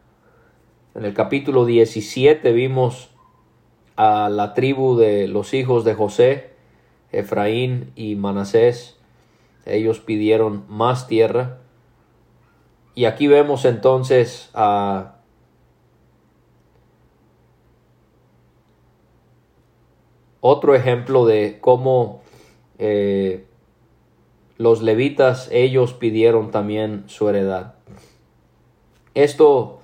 en 0.96 1.04
el 1.04 1.14
capítulo 1.14 1.64
17 1.64 2.50
vimos 2.50 3.10
a 3.94 4.28
la 4.28 4.52
tribu 4.52 4.96
de 4.96 5.28
los 5.28 5.54
hijos 5.54 5.84
de 5.84 5.94
José, 5.94 6.55
Efraín 7.18 7.92
y 7.96 8.14
Manasés. 8.16 8.96
Ellos 9.64 10.00
pidieron 10.00 10.64
más 10.68 11.08
tierra. 11.08 11.58
Y 12.94 13.04
aquí 13.04 13.26
vemos 13.26 13.64
entonces 13.64 14.50
a 14.54 15.16
otro 20.40 20.74
ejemplo 20.74 21.26
de 21.26 21.58
cómo 21.60 22.22
eh, 22.78 23.44
los 24.58 24.82
levitas 24.82 25.48
ellos 25.50 25.92
pidieron 25.94 26.50
también 26.50 27.04
su 27.08 27.28
heredad. 27.28 27.74
Esto 29.14 29.80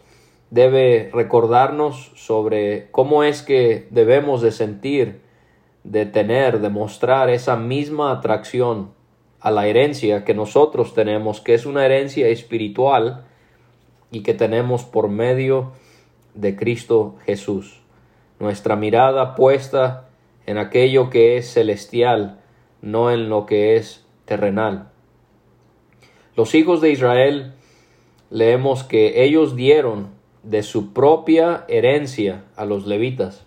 debe 0.50 1.10
recordarnos 1.12 2.12
sobre 2.14 2.90
cómo 2.90 3.24
es 3.24 3.42
que 3.42 3.88
debemos 3.90 4.42
de 4.42 4.52
sentir, 4.52 5.21
de 5.84 6.06
tener, 6.06 6.60
de 6.60 6.68
mostrar 6.68 7.30
esa 7.30 7.56
misma 7.56 8.12
atracción 8.12 8.92
a 9.40 9.50
la 9.50 9.66
herencia 9.66 10.24
que 10.24 10.34
nosotros 10.34 10.94
tenemos, 10.94 11.40
que 11.40 11.54
es 11.54 11.66
una 11.66 11.84
herencia 11.84 12.28
espiritual 12.28 13.24
y 14.10 14.22
que 14.22 14.34
tenemos 14.34 14.84
por 14.84 15.08
medio 15.08 15.72
de 16.34 16.54
Cristo 16.54 17.16
Jesús. 17.24 17.80
Nuestra 18.38 18.76
mirada 18.76 19.34
puesta 19.34 20.08
en 20.46 20.58
aquello 20.58 21.10
que 21.10 21.36
es 21.36 21.52
celestial, 21.52 22.40
no 22.80 23.10
en 23.10 23.28
lo 23.28 23.46
que 23.46 23.76
es 23.76 24.04
terrenal. 24.24 24.90
Los 26.36 26.54
hijos 26.54 26.80
de 26.80 26.90
Israel 26.90 27.54
leemos 28.30 28.84
que 28.84 29.24
ellos 29.24 29.56
dieron 29.56 30.08
de 30.42 30.62
su 30.62 30.92
propia 30.92 31.64
herencia 31.68 32.44
a 32.56 32.64
los 32.64 32.86
levitas. 32.86 33.44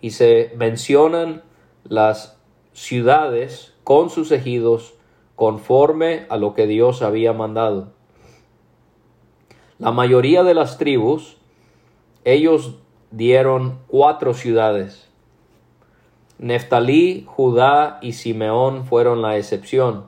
Y 0.00 0.10
se 0.10 0.52
mencionan 0.56 1.42
las 1.84 2.38
ciudades 2.72 3.74
con 3.84 4.10
sus 4.10 4.32
ejidos 4.32 4.94
conforme 5.36 6.26
a 6.28 6.36
lo 6.36 6.54
que 6.54 6.66
Dios 6.66 7.02
había 7.02 7.32
mandado. 7.32 7.92
La 9.78 9.92
mayoría 9.92 10.42
de 10.44 10.54
las 10.54 10.76
tribus, 10.76 11.38
ellos 12.24 12.76
dieron 13.10 13.78
cuatro 13.86 14.34
ciudades. 14.34 15.08
Neftalí, 16.38 17.24
Judá 17.26 17.98
y 18.02 18.12
Simeón 18.12 18.84
fueron 18.84 19.22
la 19.22 19.36
excepción. 19.36 20.04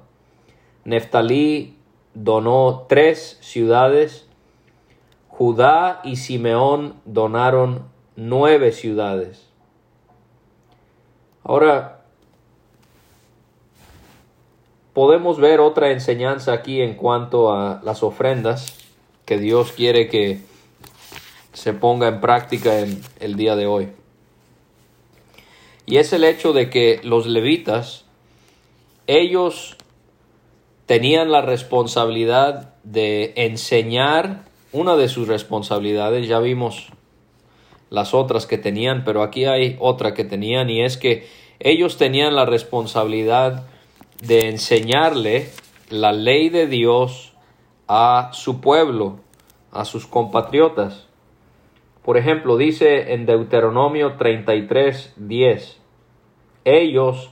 Neftalí 0.84 1.76
donó 2.14 2.86
tres 2.88 3.38
ciudades, 3.40 4.28
Judá 5.28 6.00
y 6.04 6.16
Simeón 6.16 6.94
donaron 7.04 7.84
nueve 8.16 8.72
ciudades. 8.72 9.51
Ahora, 11.44 12.02
podemos 14.92 15.38
ver 15.38 15.60
otra 15.60 15.90
enseñanza 15.90 16.52
aquí 16.52 16.80
en 16.80 16.94
cuanto 16.94 17.52
a 17.52 17.80
las 17.84 18.02
ofrendas 18.02 18.78
que 19.24 19.38
Dios 19.38 19.72
quiere 19.72 20.08
que 20.08 20.40
se 21.52 21.72
ponga 21.72 22.08
en 22.08 22.20
práctica 22.20 22.80
en 22.80 23.00
el 23.20 23.36
día 23.36 23.56
de 23.56 23.66
hoy. 23.66 23.88
Y 25.86 25.96
es 25.96 26.12
el 26.12 26.24
hecho 26.24 26.52
de 26.52 26.70
que 26.70 27.00
los 27.02 27.26
levitas, 27.26 28.04
ellos 29.06 29.76
tenían 30.86 31.32
la 31.32 31.42
responsabilidad 31.42 32.74
de 32.84 33.32
enseñar 33.36 34.44
una 34.72 34.96
de 34.96 35.08
sus 35.08 35.28
responsabilidades, 35.28 36.28
ya 36.28 36.38
vimos 36.38 36.88
las 37.92 38.14
otras 38.14 38.46
que 38.46 38.56
tenían, 38.56 39.04
pero 39.04 39.22
aquí 39.22 39.44
hay 39.44 39.76
otra 39.78 40.14
que 40.14 40.24
tenían 40.24 40.70
y 40.70 40.82
es 40.82 40.96
que 40.96 41.28
ellos 41.60 41.98
tenían 41.98 42.34
la 42.34 42.46
responsabilidad 42.46 43.66
de 44.22 44.48
enseñarle 44.48 45.48
la 45.90 46.12
ley 46.12 46.48
de 46.48 46.66
Dios 46.66 47.34
a 47.88 48.30
su 48.32 48.62
pueblo, 48.62 49.20
a 49.70 49.84
sus 49.84 50.06
compatriotas. 50.06 51.06
Por 52.02 52.16
ejemplo, 52.16 52.56
dice 52.56 53.12
en 53.12 53.26
Deuteronomio 53.26 54.14
33, 54.14 55.12
10, 55.18 55.80
ellos 56.64 57.30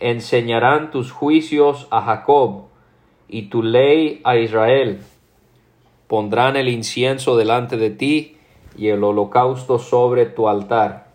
enseñarán 0.00 0.90
tus 0.90 1.12
juicios 1.12 1.86
a 1.90 2.00
Jacob 2.00 2.68
y 3.28 3.50
tu 3.50 3.62
ley 3.62 4.22
a 4.24 4.38
Israel. 4.38 5.00
Pondrán 6.06 6.56
el 6.56 6.68
incienso 6.68 7.36
delante 7.36 7.76
de 7.76 7.90
ti 7.90 8.37
y 8.76 8.88
el 8.88 9.02
holocausto 9.04 9.78
sobre 9.78 10.26
tu 10.26 10.48
altar. 10.48 11.08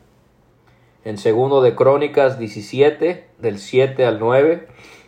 En 1.06 1.18
segundo 1.18 1.62
de 1.62 1.76
Crónicas 1.76 2.40
17, 2.40 3.28
del 3.40 3.60
7 3.60 4.06
al 4.06 4.20
9, 4.20 4.68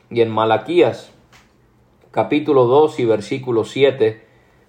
y 0.09 0.21
en 0.21 0.29
Malaquías 0.29 1.11
capítulo 2.15 2.63
2 2.63 2.99
y 3.01 3.05
versículo 3.05 3.65
7, 3.65 4.23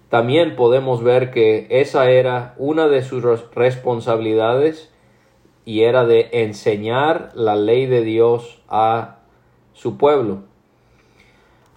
también 0.09 0.57
podemos 0.57 1.01
ver 1.01 1.31
que 1.31 1.67
esa 1.69 2.09
era 2.09 2.53
una 2.57 2.89
de 2.89 3.03
sus 3.03 3.23
responsabilidades 3.55 4.91
y 5.63 5.83
era 5.83 6.05
de 6.05 6.29
enseñar 6.33 7.31
la 7.35 7.55
ley 7.55 7.85
de 7.85 8.03
Dios 8.03 8.59
a 8.67 9.19
su 9.71 9.97
pueblo. 9.97 10.43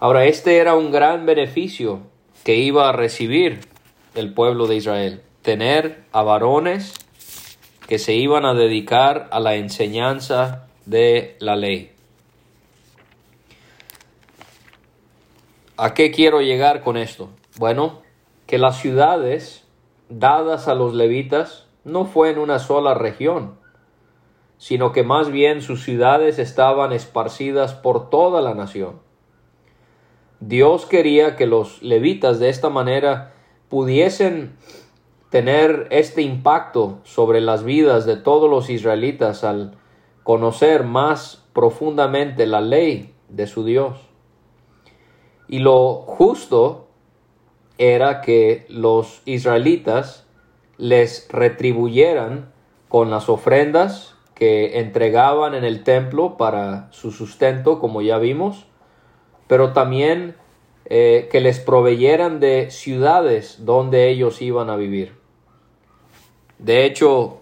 Ahora, 0.00 0.24
este 0.24 0.56
era 0.58 0.74
un 0.74 0.90
gran 0.90 1.24
beneficio 1.24 2.00
que 2.42 2.56
iba 2.56 2.88
a 2.88 2.92
recibir 2.92 3.60
el 4.16 4.34
pueblo 4.34 4.66
de 4.66 4.74
Israel, 4.74 5.22
tener 5.42 6.04
a 6.12 6.22
varones 6.22 6.94
que 7.88 7.98
se 7.98 8.14
iban 8.14 8.44
a 8.44 8.54
dedicar 8.54 9.28
a 9.32 9.40
la 9.40 9.56
enseñanza 9.56 10.68
de 10.86 11.36
la 11.40 11.56
ley. 11.56 11.92
¿A 15.76 15.94
qué 15.94 16.10
quiero 16.10 16.40
llegar 16.40 16.82
con 16.82 16.96
esto? 16.96 17.30
Bueno, 17.58 18.02
que 18.46 18.58
las 18.58 18.78
ciudades 18.78 19.64
dadas 20.08 20.68
a 20.68 20.74
los 20.74 20.94
levitas 20.94 21.66
no 21.84 22.04
fue 22.04 22.30
en 22.30 22.38
una 22.38 22.58
sola 22.58 22.94
región, 22.94 23.58
sino 24.58 24.92
que 24.92 25.02
más 25.02 25.30
bien 25.30 25.62
sus 25.62 25.82
ciudades 25.82 26.38
estaban 26.38 26.92
esparcidas 26.92 27.72
por 27.74 28.10
toda 28.10 28.42
la 28.42 28.54
nación. 28.54 29.00
Dios 30.40 30.84
quería 30.86 31.36
que 31.36 31.46
los 31.46 31.82
levitas 31.82 32.38
de 32.38 32.50
esta 32.50 32.68
manera 32.68 33.32
pudiesen 33.68 34.56
tener 35.30 35.86
este 35.90 36.22
impacto 36.22 36.98
sobre 37.04 37.40
las 37.40 37.62
vidas 37.64 38.04
de 38.04 38.16
todos 38.16 38.50
los 38.50 38.68
israelitas 38.68 39.44
al 39.44 39.76
conocer 40.24 40.84
más 40.84 41.46
profundamente 41.52 42.46
la 42.46 42.60
ley 42.60 43.14
de 43.28 43.46
su 43.46 43.64
Dios. 43.64 43.98
Y 45.48 45.60
lo 45.60 46.02
justo 46.06 46.88
era 47.78 48.20
que 48.20 48.66
los 48.68 49.22
israelitas 49.24 50.26
les 50.76 51.28
retribuyeran 51.30 52.52
con 52.88 53.10
las 53.10 53.28
ofrendas 53.28 54.16
que 54.34 54.80
entregaban 54.80 55.54
en 55.54 55.64
el 55.64 55.84
templo 55.84 56.36
para 56.36 56.88
su 56.92 57.12
sustento, 57.12 57.78
como 57.78 58.02
ya 58.02 58.18
vimos, 58.18 58.66
pero 59.46 59.72
también 59.72 60.34
eh, 60.86 61.28
que 61.30 61.40
les 61.40 61.60
proveyeran 61.60 62.40
de 62.40 62.70
ciudades 62.70 63.64
donde 63.64 64.08
ellos 64.08 64.42
iban 64.42 64.70
a 64.70 64.76
vivir. 64.76 65.19
De 66.62 66.84
hecho, 66.84 67.38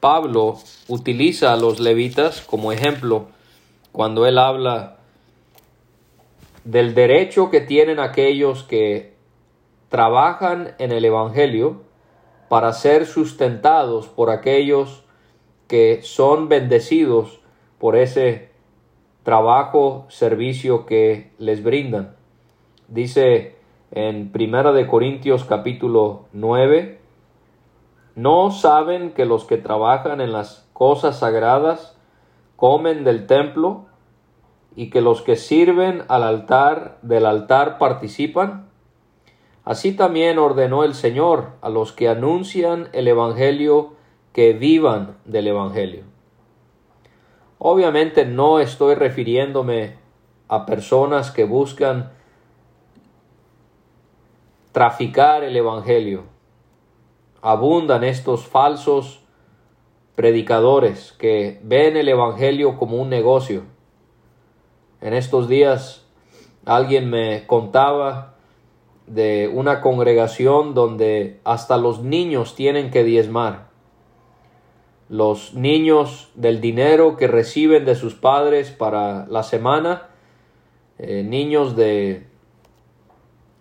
Pablo 0.00 0.58
utiliza 0.86 1.54
a 1.54 1.56
los 1.56 1.80
levitas 1.80 2.42
como 2.42 2.72
ejemplo 2.72 3.26
cuando 3.90 4.26
él 4.26 4.36
habla 4.36 4.98
del 6.64 6.94
derecho 6.94 7.50
que 7.50 7.62
tienen 7.62 7.98
aquellos 7.98 8.62
que 8.62 9.14
trabajan 9.88 10.74
en 10.78 10.92
el 10.92 11.06
Evangelio 11.06 11.80
para 12.50 12.74
ser 12.74 13.06
sustentados 13.06 14.08
por 14.08 14.28
aquellos 14.28 15.04
que 15.66 16.00
son 16.02 16.50
bendecidos 16.50 17.40
por 17.78 17.96
ese 17.96 18.50
trabajo, 19.22 20.04
servicio 20.10 20.84
que 20.84 21.30
les 21.38 21.62
brindan. 21.62 22.14
Dice 22.88 23.56
en 23.90 24.30
Primera 24.32 24.72
de 24.72 24.86
Corintios 24.86 25.44
capítulo 25.44 26.26
9, 26.34 26.99
¿no 28.20 28.50
saben 28.50 29.12
que 29.12 29.24
los 29.24 29.44
que 29.44 29.56
trabajan 29.56 30.20
en 30.20 30.32
las 30.32 30.68
cosas 30.74 31.20
sagradas 31.20 31.96
comen 32.56 33.02
del 33.02 33.26
templo 33.26 33.86
y 34.76 34.90
que 34.90 35.00
los 35.00 35.22
que 35.22 35.36
sirven 35.36 36.04
al 36.08 36.24
altar 36.24 36.98
del 37.00 37.24
altar 37.24 37.78
participan? 37.78 38.68
Así 39.64 39.92
también 39.92 40.38
ordenó 40.38 40.84
el 40.84 40.94
Señor 40.94 41.52
a 41.62 41.70
los 41.70 41.92
que 41.92 42.08
anuncian 42.08 42.88
el 42.92 43.08
Evangelio 43.08 43.94
que 44.34 44.52
vivan 44.52 45.16
del 45.24 45.48
Evangelio. 45.48 46.04
Obviamente 47.58 48.26
no 48.26 48.60
estoy 48.60 48.96
refiriéndome 48.96 49.96
a 50.48 50.66
personas 50.66 51.30
que 51.30 51.44
buscan 51.44 52.12
traficar 54.72 55.42
el 55.42 55.56
Evangelio. 55.56 56.24
Abundan 57.42 58.04
estos 58.04 58.46
falsos 58.46 59.20
predicadores 60.14 61.12
que 61.18 61.60
ven 61.62 61.96
el 61.96 62.08
Evangelio 62.08 62.76
como 62.76 62.96
un 62.96 63.08
negocio. 63.08 63.62
En 65.00 65.14
estos 65.14 65.48
días 65.48 66.06
alguien 66.66 67.08
me 67.08 67.46
contaba 67.46 68.34
de 69.06 69.50
una 69.52 69.80
congregación 69.80 70.74
donde 70.74 71.40
hasta 71.44 71.76
los 71.76 72.02
niños 72.02 72.54
tienen 72.54 72.90
que 72.90 73.02
diezmar. 73.02 73.70
Los 75.08 75.54
niños 75.54 76.30
del 76.34 76.60
dinero 76.60 77.16
que 77.16 77.26
reciben 77.26 77.84
de 77.84 77.96
sus 77.96 78.14
padres 78.14 78.70
para 78.70 79.26
la 79.26 79.42
semana, 79.42 80.10
eh, 80.98 81.24
niños 81.24 81.74
de 81.74 82.29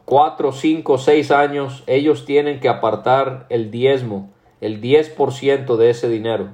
4, 0.10 0.54
5, 0.54 0.98
6 0.98 1.30
años, 1.30 1.84
ellos 1.86 2.26
tienen 2.26 2.60
que 2.60 2.68
apartar 2.68 3.46
el 3.50 3.70
diezmo, 3.70 4.32
el 4.60 4.82
10% 4.82 5.76
de 5.76 5.92
ese 5.92 6.10
dinero. 6.10 6.50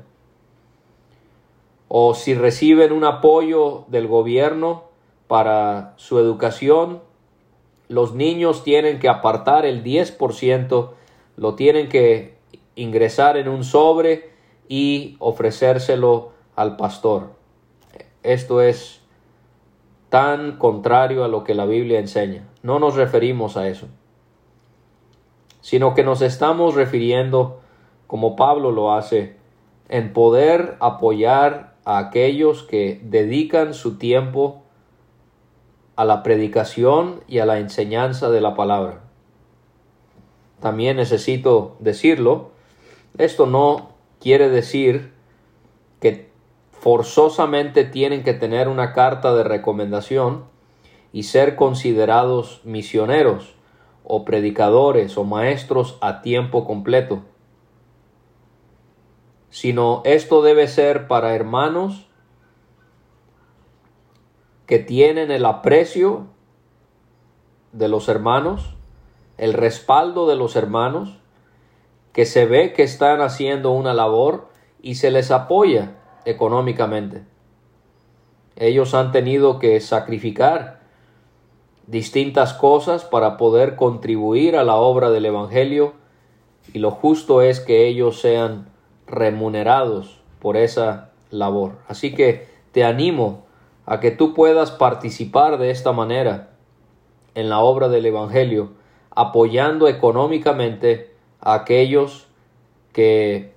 O 1.87 2.15
si 2.15 2.33
reciben 2.33 2.91
un 2.91 3.05
apoyo 3.05 3.85
del 3.87 4.07
gobierno 4.07 4.83
para 5.29 5.93
su 5.95 6.19
educación, 6.19 6.99
los 7.87 8.13
niños 8.13 8.65
tienen 8.65 8.99
que 8.99 9.07
apartar 9.07 9.65
el 9.65 9.85
10%, 9.85 10.89
lo 11.37 11.55
tienen 11.55 11.87
que 11.87 12.35
ingresar 12.75 13.37
en 13.37 13.47
un 13.47 13.63
sobre 13.63 14.31
y 14.67 15.15
ofrecérselo 15.19 16.33
al 16.57 16.75
pastor. 16.75 17.31
Esto 18.21 18.59
es 18.61 18.99
tan 20.09 20.57
contrario 20.57 21.23
a 21.23 21.27
lo 21.27 21.43
que 21.43 21.55
la 21.55 21.65
Biblia 21.65 21.99
enseña. 21.99 22.47
No 22.63 22.79
nos 22.79 22.95
referimos 22.95 23.57
a 23.57 23.67
eso, 23.67 23.87
sino 25.61 25.93
que 25.93 26.03
nos 26.03 26.21
estamos 26.21 26.75
refiriendo, 26.75 27.59
como 28.07 28.35
Pablo 28.35 28.71
lo 28.71 28.93
hace, 28.93 29.35
en 29.89 30.13
poder 30.13 30.77
apoyar 30.79 31.75
a 31.85 31.97
aquellos 31.97 32.63
que 32.63 32.99
dedican 33.03 33.73
su 33.73 33.97
tiempo 33.97 34.63
a 35.95 36.05
la 36.05 36.23
predicación 36.23 37.21
y 37.27 37.39
a 37.39 37.45
la 37.45 37.59
enseñanza 37.59 38.29
de 38.29 38.41
la 38.41 38.55
palabra. 38.55 39.01
También 40.59 40.97
necesito 40.97 41.75
decirlo, 41.79 42.51
esto 43.17 43.45
no 43.45 43.89
quiere 44.19 44.49
decir 44.49 45.14
forzosamente 46.85 47.83
tienen 47.83 48.21
que 48.23 48.35
tener 48.35 48.67
una 48.67 48.93
carta 48.93 49.33
de 49.33 49.43
recomendación 49.43 50.45
y 51.11 51.23
ser 51.23 51.55
considerados 51.55 52.61
misioneros 52.63 53.55
o 54.03 54.23
predicadores 54.23 55.17
o 55.17 55.23
maestros 55.23 55.97
a 55.99 56.21
tiempo 56.21 56.63
completo, 56.63 57.23
sino 59.49 60.03
esto 60.05 60.43
debe 60.43 60.67
ser 60.67 61.07
para 61.07 61.33
hermanos 61.33 62.07
que 64.67 64.77
tienen 64.77 65.31
el 65.31 65.45
aprecio 65.45 66.27
de 67.71 67.87
los 67.87 68.07
hermanos, 68.09 68.75
el 69.39 69.53
respaldo 69.53 70.27
de 70.27 70.35
los 70.35 70.55
hermanos, 70.55 71.17
que 72.13 72.27
se 72.27 72.45
ve 72.45 72.73
que 72.73 72.83
están 72.83 73.21
haciendo 73.21 73.71
una 73.71 73.95
labor 73.95 74.49
y 74.83 74.95
se 74.95 75.09
les 75.09 75.31
apoya 75.31 75.95
económicamente. 76.25 77.23
Ellos 78.55 78.93
han 78.93 79.11
tenido 79.11 79.59
que 79.59 79.79
sacrificar 79.81 80.79
distintas 81.87 82.53
cosas 82.53 83.03
para 83.03 83.37
poder 83.37 83.75
contribuir 83.75 84.55
a 84.55 84.63
la 84.63 84.75
obra 84.75 85.09
del 85.11 85.25
Evangelio 85.25 85.93
y 86.73 86.79
lo 86.79 86.91
justo 86.91 87.41
es 87.41 87.59
que 87.59 87.87
ellos 87.87 88.19
sean 88.19 88.69
remunerados 89.07 90.19
por 90.39 90.57
esa 90.57 91.11
labor. 91.29 91.73
Así 91.87 92.13
que 92.13 92.47
te 92.71 92.83
animo 92.83 93.45
a 93.85 93.99
que 93.99 94.11
tú 94.11 94.33
puedas 94.33 94.71
participar 94.71 95.57
de 95.57 95.69
esta 95.69 95.91
manera 95.91 96.49
en 97.35 97.49
la 97.49 97.59
obra 97.59 97.89
del 97.89 98.05
Evangelio, 98.05 98.71
apoyando 99.11 99.87
económicamente 99.87 101.13
a 101.39 101.53
aquellos 101.53 102.27
que 102.93 103.53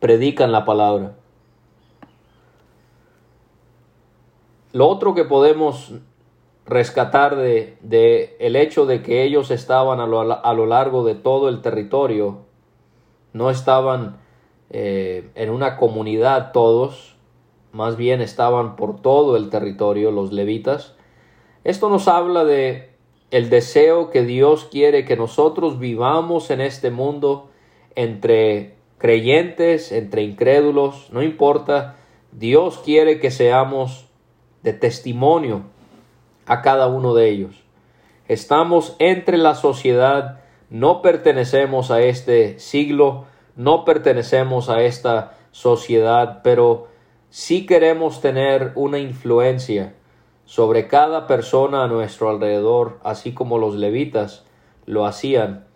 predican 0.00 0.52
la 0.52 0.64
palabra. 0.64 1.17
Lo 4.72 4.88
otro 4.88 5.14
que 5.14 5.24
podemos 5.24 5.92
rescatar 6.66 7.36
de, 7.36 8.36
el 8.38 8.56
hecho 8.56 8.84
de 8.84 9.02
que 9.02 9.22
ellos 9.22 9.50
estaban 9.50 10.00
a 10.00 10.06
lo, 10.06 10.66
largo 10.66 11.04
de 11.04 11.14
todo 11.14 11.48
el 11.48 11.62
territorio, 11.62 12.40
no 13.32 13.50
estaban 13.50 14.18
eh, 14.68 15.30
en 15.34 15.50
una 15.50 15.76
comunidad 15.76 16.52
todos, 16.52 17.16
más 17.72 17.96
bien 17.96 18.20
estaban 18.20 18.76
por 18.76 19.00
todo 19.00 19.36
el 19.36 19.48
territorio 19.48 20.10
los 20.10 20.32
levitas. 20.32 20.94
Esto 21.64 21.88
nos 21.88 22.06
habla 22.06 22.44
de 22.44 22.90
el 23.30 23.48
deseo 23.48 24.10
que 24.10 24.22
Dios 24.22 24.68
quiere 24.70 25.04
que 25.04 25.16
nosotros 25.16 25.78
vivamos 25.78 26.50
en 26.50 26.60
este 26.60 26.90
mundo 26.90 27.48
entre 27.94 28.76
creyentes, 28.98 29.92
entre 29.92 30.22
incrédulos, 30.22 31.08
no 31.12 31.22
importa, 31.22 31.96
Dios 32.32 32.78
quiere 32.84 33.20
que 33.20 33.30
seamos 33.30 34.07
de 34.62 34.72
testimonio 34.72 35.62
a 36.46 36.62
cada 36.62 36.86
uno 36.86 37.14
de 37.14 37.28
ellos. 37.28 37.62
Estamos 38.26 38.96
entre 38.98 39.38
la 39.38 39.54
sociedad, 39.54 40.40
no 40.70 41.02
pertenecemos 41.02 41.90
a 41.90 42.00
este 42.02 42.58
siglo, 42.58 43.24
no 43.56 43.84
pertenecemos 43.84 44.68
a 44.68 44.82
esta 44.82 45.34
sociedad, 45.50 46.40
pero 46.42 46.88
sí 47.30 47.66
queremos 47.66 48.20
tener 48.20 48.72
una 48.74 48.98
influencia 48.98 49.94
sobre 50.44 50.88
cada 50.88 51.26
persona 51.26 51.84
a 51.84 51.88
nuestro 51.88 52.30
alrededor, 52.30 52.98
así 53.02 53.34
como 53.34 53.58
los 53.58 53.74
levitas 53.74 54.44
lo 54.86 55.04
hacían 55.04 55.66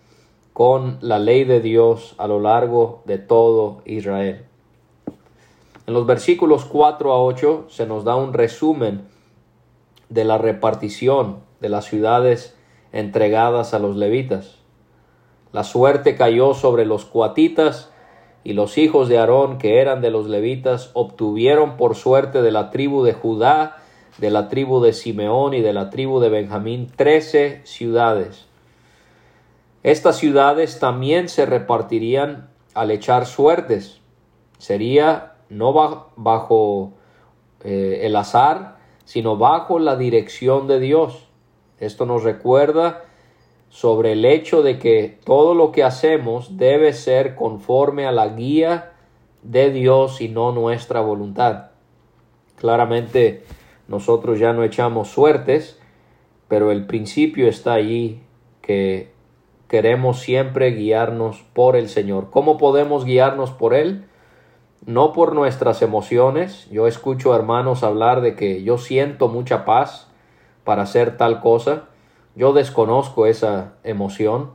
con 0.53 0.97
la 1.01 1.19
ley 1.19 1.43
de 1.43 1.59
Dios 1.59 2.15
a 2.17 2.27
lo 2.27 2.39
largo 2.39 3.01
de 3.05 3.17
todo 3.17 3.81
Israel. 3.85 4.45
En 5.85 5.93
los 5.93 6.05
versículos 6.05 6.63
4 6.65 7.11
a 7.11 7.21
8 7.21 7.65
se 7.69 7.85
nos 7.85 8.05
da 8.05 8.15
un 8.15 8.33
resumen 8.33 9.01
de 10.07 10.23
la 10.23 10.37
repartición 10.37 11.39
de 11.59 11.69
las 11.69 11.85
ciudades 11.85 12.55
entregadas 12.93 13.73
a 13.73 13.79
los 13.79 13.97
levitas. 13.97 14.59
La 15.51 15.63
suerte 15.63 16.15
cayó 16.15 16.53
sobre 16.53 16.85
los 16.85 17.05
cuatitas 17.05 17.91
y 18.45 18.53
los 18.53 18.77
hijos 18.77 19.09
de 19.09 19.17
Aarón 19.17 19.57
que 19.57 19.81
eran 19.81 20.01
de 20.01 20.09
los 20.09 20.27
levitas 20.27 20.91
obtuvieron 20.93 21.75
por 21.75 21.95
suerte 21.95 22.41
de 22.41 22.51
la 22.51 22.71
tribu 22.71 23.03
de 23.03 23.13
Judá, 23.13 23.77
de 24.19 24.31
la 24.31 24.47
tribu 24.47 24.81
de 24.81 24.93
Simeón 24.93 25.53
y 25.53 25.61
de 25.61 25.73
la 25.73 25.89
tribu 25.89 26.19
de 26.19 26.29
Benjamín 26.29 26.91
trece 26.95 27.61
ciudades. 27.65 28.45
Estas 29.83 30.17
ciudades 30.17 30.79
también 30.79 31.27
se 31.27 31.45
repartirían 31.45 32.49
al 32.73 32.91
echar 32.91 33.25
suertes. 33.25 33.99
Sería 34.57 35.32
no 35.53 35.73
bajo 36.15 36.93
eh, 37.63 38.01
el 38.03 38.15
azar, 38.15 38.77
sino 39.05 39.37
bajo 39.37 39.79
la 39.79 39.95
dirección 39.95 40.67
de 40.67 40.79
Dios. 40.79 41.27
Esto 41.79 42.05
nos 42.05 42.23
recuerda 42.23 43.03
sobre 43.69 44.11
el 44.13 44.25
hecho 44.25 44.61
de 44.61 44.77
que 44.77 45.19
todo 45.25 45.55
lo 45.55 45.71
que 45.71 45.83
hacemos 45.83 46.57
debe 46.57 46.93
ser 46.93 47.35
conforme 47.35 48.05
a 48.05 48.11
la 48.11 48.27
guía 48.27 48.93
de 49.41 49.71
Dios 49.71 50.21
y 50.21 50.29
no 50.29 50.51
nuestra 50.51 51.01
voluntad. 51.01 51.71
Claramente 52.55 53.43
nosotros 53.87 54.39
ya 54.39 54.53
no 54.53 54.63
echamos 54.63 55.09
suertes, 55.09 55.79
pero 56.47 56.71
el 56.71 56.85
principio 56.85 57.47
está 57.47 57.73
allí 57.73 58.21
que 58.61 59.11
queremos 59.67 60.19
siempre 60.19 60.71
guiarnos 60.71 61.43
por 61.53 61.75
el 61.75 61.89
Señor. 61.89 62.29
¿Cómo 62.29 62.57
podemos 62.57 63.05
guiarnos 63.05 63.51
por 63.51 63.73
Él? 63.73 64.05
No 64.85 65.13
por 65.13 65.33
nuestras 65.33 65.81
emociones. 65.81 66.67
Yo 66.71 66.87
escucho 66.87 67.35
hermanos 67.35 67.83
hablar 67.83 68.21
de 68.21 68.35
que 68.35 68.63
yo 68.63 68.77
siento 68.77 69.27
mucha 69.27 69.65
paz 69.65 70.07
para 70.63 70.83
hacer 70.83 71.17
tal 71.17 71.39
cosa. 71.39 71.83
Yo 72.35 72.53
desconozco 72.53 73.25
esa 73.25 73.73
emoción. 73.83 74.51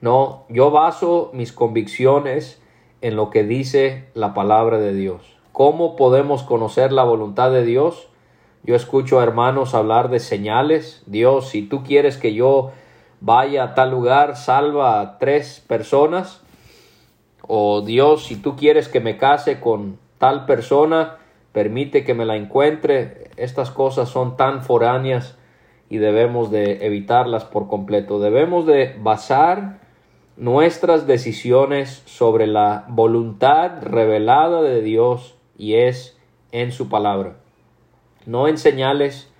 No, 0.00 0.44
yo 0.48 0.70
baso 0.70 1.30
mis 1.32 1.52
convicciones 1.52 2.62
en 3.00 3.16
lo 3.16 3.30
que 3.30 3.44
dice 3.44 4.08
la 4.14 4.34
palabra 4.34 4.78
de 4.78 4.92
Dios. 4.92 5.36
¿Cómo 5.52 5.96
podemos 5.96 6.42
conocer 6.42 6.92
la 6.92 7.04
voluntad 7.04 7.50
de 7.50 7.64
Dios? 7.64 8.08
Yo 8.62 8.74
escucho 8.74 9.20
a 9.20 9.22
hermanos 9.22 9.74
hablar 9.74 10.10
de 10.10 10.20
señales. 10.20 11.02
Dios, 11.06 11.48
si 11.48 11.62
tú 11.62 11.82
quieres 11.82 12.18
que 12.18 12.34
yo 12.34 12.72
vaya 13.20 13.64
a 13.64 13.74
tal 13.74 13.90
lugar, 13.90 14.36
salva 14.36 15.00
a 15.00 15.18
tres 15.18 15.64
personas 15.66 16.42
o 17.48 17.82
Dios, 17.82 18.24
si 18.26 18.36
tú 18.36 18.56
quieres 18.56 18.88
que 18.88 19.00
me 19.00 19.16
case 19.16 19.60
con 19.60 19.98
tal 20.18 20.46
persona, 20.46 21.18
permite 21.52 22.04
que 22.04 22.14
me 22.14 22.24
la 22.24 22.36
encuentre. 22.36 23.30
Estas 23.36 23.70
cosas 23.70 24.08
son 24.08 24.36
tan 24.36 24.62
foráneas 24.62 25.36
y 25.88 25.98
debemos 25.98 26.50
de 26.50 26.86
evitarlas 26.86 27.44
por 27.44 27.68
completo. 27.68 28.18
Debemos 28.18 28.66
de 28.66 28.96
basar 28.98 29.78
nuestras 30.36 31.06
decisiones 31.06 32.02
sobre 32.04 32.46
la 32.46 32.84
voluntad 32.88 33.82
revelada 33.82 34.62
de 34.62 34.82
Dios 34.82 35.36
y 35.56 35.74
es 35.74 36.18
en 36.52 36.72
su 36.72 36.88
palabra. 36.88 37.36
No 38.26 38.48
en 38.48 38.58
señales, 38.58 39.32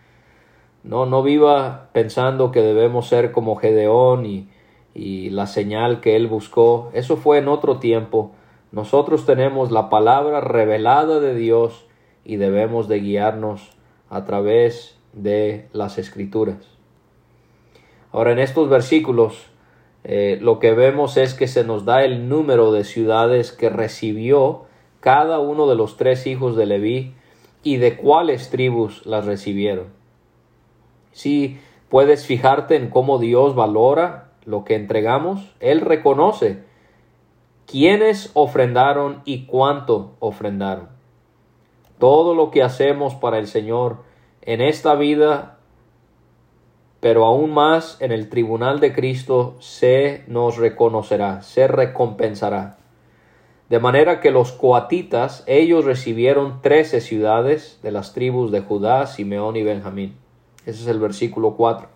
no, 0.85 1.05
no 1.05 1.23
viva 1.23 1.89
pensando 1.93 2.53
que 2.53 2.63
debemos 2.63 3.09
ser 3.09 3.33
como 3.33 3.57
Gedeón 3.57 4.25
y, 4.25 4.49
y 4.97 5.29
la 5.29 5.47
señal 5.47 6.01
que 6.01 6.17
él 6.17 6.27
buscó, 6.27 6.91
eso 6.95 7.19
fue 7.19 7.37
en 7.37 7.49
otro 7.49 7.79
tiempo. 7.79 8.31
Nosotros 8.73 9.27
tenemos 9.27 9.71
la 9.71 9.91
palabra 9.91 10.41
revelada 10.41 11.21
de 11.21 11.35
Dios 11.35 11.85
y 12.25 12.37
debemos 12.37 12.89
de 12.89 13.01
guiarnos 13.01 13.73
a 14.09 14.25
través 14.25 14.97
de 15.13 15.69
las 15.75 15.99
escrituras. 15.99 16.57
Ahora 18.11 18.33
en 18.33 18.39
estos 18.39 18.71
versículos 18.71 19.49
eh, 20.05 20.39
lo 20.41 20.61
que 20.61 20.73
vemos 20.73 21.19
es 21.19 21.35
que 21.35 21.47
se 21.47 21.63
nos 21.63 21.85
da 21.85 22.03
el 22.03 22.31
número 22.31 22.73
de 22.73 22.85
ciudades 22.85 23.53
que 23.53 23.69
recibió 23.69 24.63
cada 25.01 25.41
uno 25.41 25.69
de 25.69 25.77
los 25.77 25.99
tres 25.99 26.27
hijos 26.27 26.57
de 26.57 26.65
Leví 26.65 27.13
y 27.63 27.77
de 27.77 27.97
cuáles 27.99 28.49
tribus 28.49 29.05
las 29.05 29.27
recibieron. 29.27 29.89
Si 31.13 31.59
puedes 31.91 32.25
fijarte 32.25 32.77
en 32.77 32.89
cómo 32.89 33.19
Dios 33.19 33.55
valora 33.55 34.26
lo 34.47 34.65
que 34.65 34.77
entregamos, 34.77 35.55
Él 35.61 35.83
reconoce 35.83 36.63
quiénes 37.67 38.31
ofrendaron 38.35 39.21
y 39.25 39.45
cuánto 39.45 40.15
ofrendaron. 40.21 40.89
Todo 41.99 42.35
lo 42.35 42.51
que 42.51 42.63
hacemos 42.63 43.15
para 43.15 43.39
el 43.39 43.49
Señor 43.49 43.99
en 44.43 44.61
esta 44.61 44.95
vida, 44.95 45.59
pero 47.01 47.25
aún 47.25 47.53
más 47.53 48.01
en 48.01 48.13
el 48.13 48.29
tribunal 48.29 48.81
de 48.81 48.95
Cristo, 48.95 49.57
se 49.59 50.23
nos 50.29 50.57
reconocerá, 50.57 51.43
se 51.43 51.67
recompensará. 51.67 52.79
De 53.69 53.81
manera 53.81 54.21
que 54.21 54.31
los 54.31 54.53
coatitas, 54.53 55.43
ellos 55.49 55.85
recibieron 55.85 56.63
trece 56.63 57.01
ciudades 57.01 57.81
de 57.83 57.91
las 57.91 58.13
tribus 58.13 58.53
de 58.53 58.61
Judá, 58.61 59.09
Simeón 59.09 59.57
y 59.57 59.65
Benjamín. 59.65 60.17
Ese 60.65 60.83
es 60.83 60.87
el 60.87 61.01
versículo 61.01 61.57
4. 61.57 61.89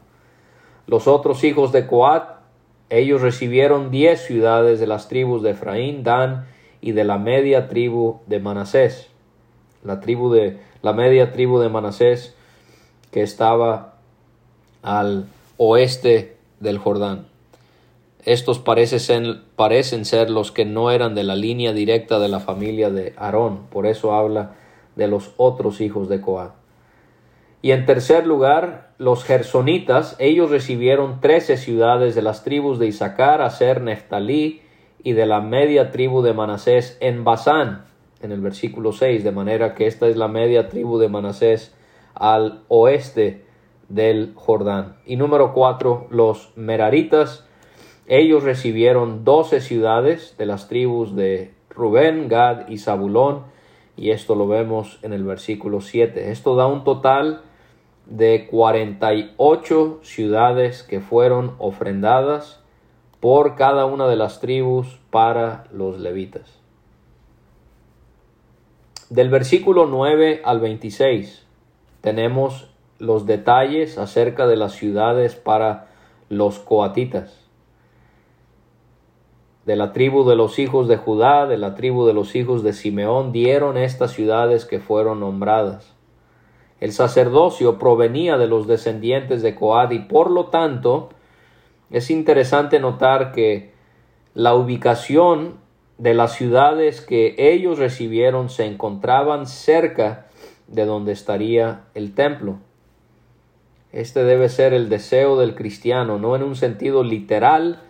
Los 0.88 1.06
otros 1.06 1.44
hijos 1.44 1.70
de 1.70 1.86
Coat 1.86 2.39
ellos 2.90 3.22
recibieron 3.22 3.90
diez 3.90 4.20
ciudades 4.20 4.81
de 4.81 4.87
las 4.87 5.09
tribus 5.09 5.42
de 5.42 5.50
Efraín, 5.50 6.03
Dan 6.03 6.46
y 6.81 6.92
de 6.92 7.05
la 7.05 7.18
media 7.18 7.68
tribu 7.68 8.20
de 8.26 8.40
Manasés. 8.40 9.09
La 9.85 10.00
tribu 10.00 10.33
de 10.33 10.59
la 10.83 10.92
media 10.92 11.33
tribu 11.33 11.59
de 11.61 11.68
Manasés 11.68 12.35
que 13.11 13.22
estaba 13.22 13.94
al 14.83 15.26
oeste 15.57 16.37
del 16.59 16.79
Jordán. 16.79 17.26
Estos 18.24 18.59
parecen 18.59 20.05
ser, 20.05 20.31
los 20.31 20.53
que 20.53 20.64
no 20.64 20.90
eran 20.90 21.14
de 21.14 21.24
la 21.24 21.37
línea 21.37 21.72
directa 21.72 22.18
de 22.18 22.29
la 22.29 22.40
familia 22.40 22.90
de 22.90 23.14
Aarón, 23.16 23.66
por 23.70 23.87
eso 23.87 24.12
habla 24.12 24.57
de 24.96 25.09
los 25.09 25.33
otros 25.38 25.81
hijos 25.81 26.09
de 26.09 26.20
Coat. 26.20 26.53
Y 27.62 27.70
en 27.70 27.87
tercer 27.87 28.26
lugar, 28.26 28.89
los 29.00 29.24
gersonitas, 29.24 30.14
ellos 30.18 30.50
recibieron 30.50 31.22
trece 31.22 31.56
ciudades 31.56 32.14
de 32.14 32.20
las 32.20 32.44
tribus 32.44 32.78
de 32.78 32.86
Isaacar, 32.86 33.40
Aser, 33.40 33.80
Neftalí 33.80 34.60
y 35.02 35.14
de 35.14 35.24
la 35.24 35.40
media 35.40 35.90
tribu 35.90 36.20
de 36.20 36.34
Manasés 36.34 36.98
en 37.00 37.24
Basán, 37.24 37.86
en 38.20 38.30
el 38.30 38.42
versículo 38.42 38.92
6, 38.92 39.24
de 39.24 39.32
manera 39.32 39.74
que 39.74 39.86
esta 39.86 40.06
es 40.06 40.18
la 40.18 40.28
media 40.28 40.68
tribu 40.68 40.98
de 40.98 41.08
Manasés 41.08 41.74
al 42.12 42.60
oeste 42.68 43.46
del 43.88 44.34
Jordán. 44.34 44.96
Y 45.06 45.16
número 45.16 45.54
cuatro, 45.54 46.06
los 46.10 46.52
meraritas, 46.54 47.46
ellos 48.06 48.42
recibieron 48.42 49.24
doce 49.24 49.62
ciudades 49.62 50.34
de 50.36 50.44
las 50.44 50.68
tribus 50.68 51.16
de 51.16 51.54
Rubén, 51.70 52.28
Gad 52.28 52.68
y 52.68 52.76
Zabulón, 52.76 53.44
y 53.96 54.10
esto 54.10 54.34
lo 54.34 54.46
vemos 54.46 54.98
en 55.00 55.14
el 55.14 55.24
versículo 55.24 55.80
7. 55.80 56.30
Esto 56.30 56.54
da 56.54 56.66
un 56.66 56.84
total 56.84 57.44
de 58.11 58.49
48 58.51 60.01
ciudades 60.03 60.83
que 60.83 61.01
fueron 61.01 61.55
ofrendadas 61.59 62.61
por 63.20 63.55
cada 63.55 63.87
una 63.87 64.09
de 64.09 64.16
las 64.16 64.40
tribus 64.40 64.99
para 65.11 65.64
los 65.73 66.01
levitas. 66.01 66.59
Del 69.11 69.31
versículo 69.31 69.87
9 69.87 70.42
al 70.44 70.61
26 70.61 71.46
tenemos 72.01 72.68
los 72.99 73.27
detalles 73.27 73.96
acerca 73.96 74.46
de 74.46 74.57
las 74.57 74.73
ciudades 74.73 75.37
para 75.37 75.88
los 76.29 76.59
coatitas. 76.59 77.40
De 79.66 79.77
la 79.77 79.92
tribu 79.92 80.29
de 80.29 80.37
los 80.37 80.59
hijos 80.59 80.88
de 80.88 80.96
Judá, 80.96 81.46
de 81.46 81.59
la 81.59 81.75
tribu 81.77 82.07
de 82.07 82.14
los 82.14 82.35
hijos 82.35 82.64
de 82.64 82.73
Simeón, 82.73 83.31
dieron 83.31 83.77
estas 83.77 84.12
ciudades 84.12 84.64
que 84.64 84.81
fueron 84.81 85.20
nombradas. 85.20 85.94
El 86.81 86.93
sacerdocio 86.93 87.79
provenía 87.79 88.38
de 88.38 88.47
los 88.47 88.66
descendientes 88.66 89.43
de 89.43 89.55
Coad 89.55 89.90
y 89.90 89.99
por 90.01 90.31
lo 90.31 90.47
tanto 90.47 91.11
es 91.90 92.11
interesante 92.11 92.81
notar 92.81 93.33
que 93.33 93.73
la 94.35 94.55
ubicación 94.55 95.59
de 95.99 96.14
las 96.14 96.33
ciudades 96.33 97.03
que 97.03 97.35
ellos 97.37 97.79
recibieron 97.79 98.49
se 98.49 98.64
encontraban 98.64 99.47
cerca 99.47 100.29
de 100.66 100.87
donde 100.87 101.12
estaría 101.12 101.85
el 101.95 102.14
templo. 102.14 102.59
Este 103.93 104.25
debe 104.25 104.49
ser 104.49 104.73
el 104.73 104.88
deseo 104.88 105.38
del 105.38 105.55
cristiano, 105.55 106.19
no 106.19 106.37
en 106.37 106.43
un 106.43 106.57
sentido 106.57 107.03
literal, 107.03 107.81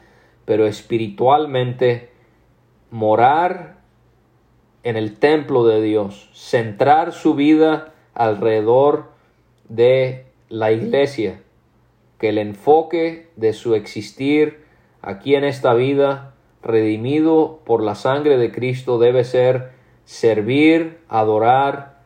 pero 0.46 0.66
espiritualmente 0.66 2.10
morar 2.90 3.78
en 4.82 4.96
el 4.96 5.18
templo 5.18 5.64
de 5.66 5.82
Dios, 5.82 6.30
centrar 6.32 7.12
su 7.12 7.34
vida 7.34 7.92
alrededor 8.14 9.10
de 9.68 10.26
la 10.48 10.72
iglesia, 10.72 11.40
que 12.18 12.28
el 12.28 12.38
enfoque 12.38 13.28
de 13.36 13.52
su 13.52 13.74
existir 13.74 14.64
aquí 15.00 15.34
en 15.34 15.44
esta 15.44 15.74
vida, 15.74 16.34
redimido 16.62 17.60
por 17.64 17.82
la 17.82 17.94
sangre 17.94 18.36
de 18.36 18.52
Cristo, 18.52 18.98
debe 18.98 19.24
ser 19.24 19.70
servir, 20.04 20.98
adorar, 21.08 22.00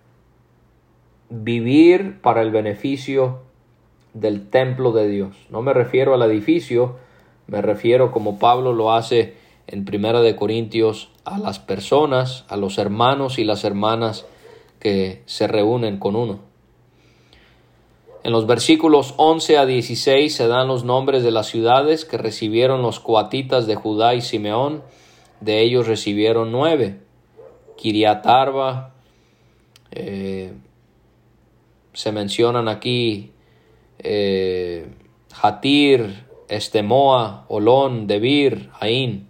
vivir 1.31 2.21
para 2.21 2.43
el 2.43 2.51
beneficio 2.51 3.41
del 4.13 4.49
templo 4.49 4.93
de 4.93 5.09
Dios. 5.09 5.37
No 5.51 5.63
me 5.63 5.73
refiero 5.73 6.15
al 6.15 6.23
edificio, 6.23 6.97
me 7.47 7.61
refiero 7.61 8.13
como 8.13 8.39
Pablo 8.39 8.73
lo 8.73 8.93
hace 8.93 9.35
en 9.67 9.85
Primera 9.85 10.21
de 10.21 10.37
Corintios 10.37 11.11
a 11.25 11.39
las 11.39 11.59
personas, 11.59 12.45
a 12.49 12.57
los 12.57 12.79
hermanos 12.79 13.39
y 13.39 13.45
las 13.45 13.65
hermanas 13.65 14.27
que 14.85 15.23
se 15.25 15.47
reúnen 15.47 15.99
con 15.99 16.15
uno. 16.15 16.41
En 18.23 18.33
los 18.33 18.47
versículos 18.47 19.15
11 19.17 19.57
a 19.57 19.65
16 19.65 20.35
se 20.35 20.47
dan 20.47 20.69
los 20.69 20.85
nombres 20.85 21.23
de 21.23 21.31
las 21.31 21.47
ciudades 21.47 22.05
que 22.05 22.19
recibieron 22.19 22.83
los 22.83 23.01
coatitas 23.01 23.67
de 23.67 23.77
Judá 23.77 24.15
y 24.15 24.21
Simeón. 24.21 24.83
De 25.41 25.63
ellos 25.63 25.87
recibieron 25.87 26.53
nueve. 26.53 27.01
Kiriatarba, 27.79 28.93
eh, 29.91 30.53
se 31.95 32.13
mencionan 32.13 32.69
aquí 32.69 33.33
eh, 33.99 34.87
Hatir, 35.41 36.27
Estemoa, 36.49 37.47
Olón, 37.49 38.07
Debir, 38.07 38.69
Ain. 38.81 39.29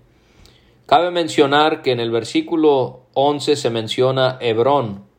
Cabe 0.87 1.13
mencionar 1.13 1.83
que 1.83 1.93
en 1.93 2.01
el 2.01 2.11
versículo 2.11 3.03
11 3.15 3.55
se 3.55 3.71
menciona 3.71 4.37
Hebrón, 4.41 5.14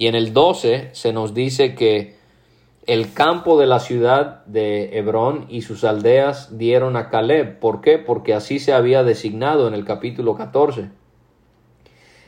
y 0.00 0.06
en 0.06 0.14
el 0.14 0.32
12 0.32 0.88
se 0.92 1.12
nos 1.12 1.34
dice 1.34 1.74
que 1.74 2.16
el 2.86 3.12
campo 3.12 3.60
de 3.60 3.66
la 3.66 3.80
ciudad 3.80 4.46
de 4.46 4.96
Hebrón 4.96 5.44
y 5.50 5.60
sus 5.60 5.84
aldeas 5.84 6.56
dieron 6.56 6.96
a 6.96 7.10
Caleb. 7.10 7.58
¿Por 7.58 7.82
qué? 7.82 7.98
Porque 7.98 8.32
así 8.32 8.60
se 8.60 8.72
había 8.72 9.04
designado 9.04 9.68
en 9.68 9.74
el 9.74 9.84
capítulo 9.84 10.36
14. 10.36 10.88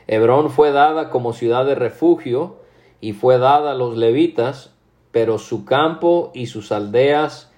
Hebrón 0.06 0.50
fue 0.50 0.70
dada 0.70 1.08
como 1.08 1.32
ciudad 1.32 1.64
de 1.64 1.74
refugio 1.74 2.56
y 3.00 3.14
fue 3.14 3.38
dada 3.38 3.70
a 3.70 3.74
los 3.74 3.96
levitas, 3.96 4.74
pero 5.10 5.38
su 5.38 5.64
campo 5.64 6.30
y 6.34 6.48
sus 6.48 6.72
aldeas 6.72 7.50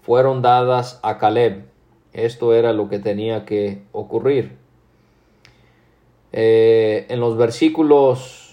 fueron 0.00 0.42
dadas 0.42 1.00
a 1.02 1.18
Caleb. 1.18 1.64
Esto 2.12 2.54
era 2.54 2.72
lo 2.72 2.88
que 2.88 3.00
tenía 3.00 3.44
que 3.44 3.82
ocurrir. 3.90 4.58
Eh, 6.30 7.06
en 7.08 7.18
los 7.18 7.36
versículos 7.36 8.45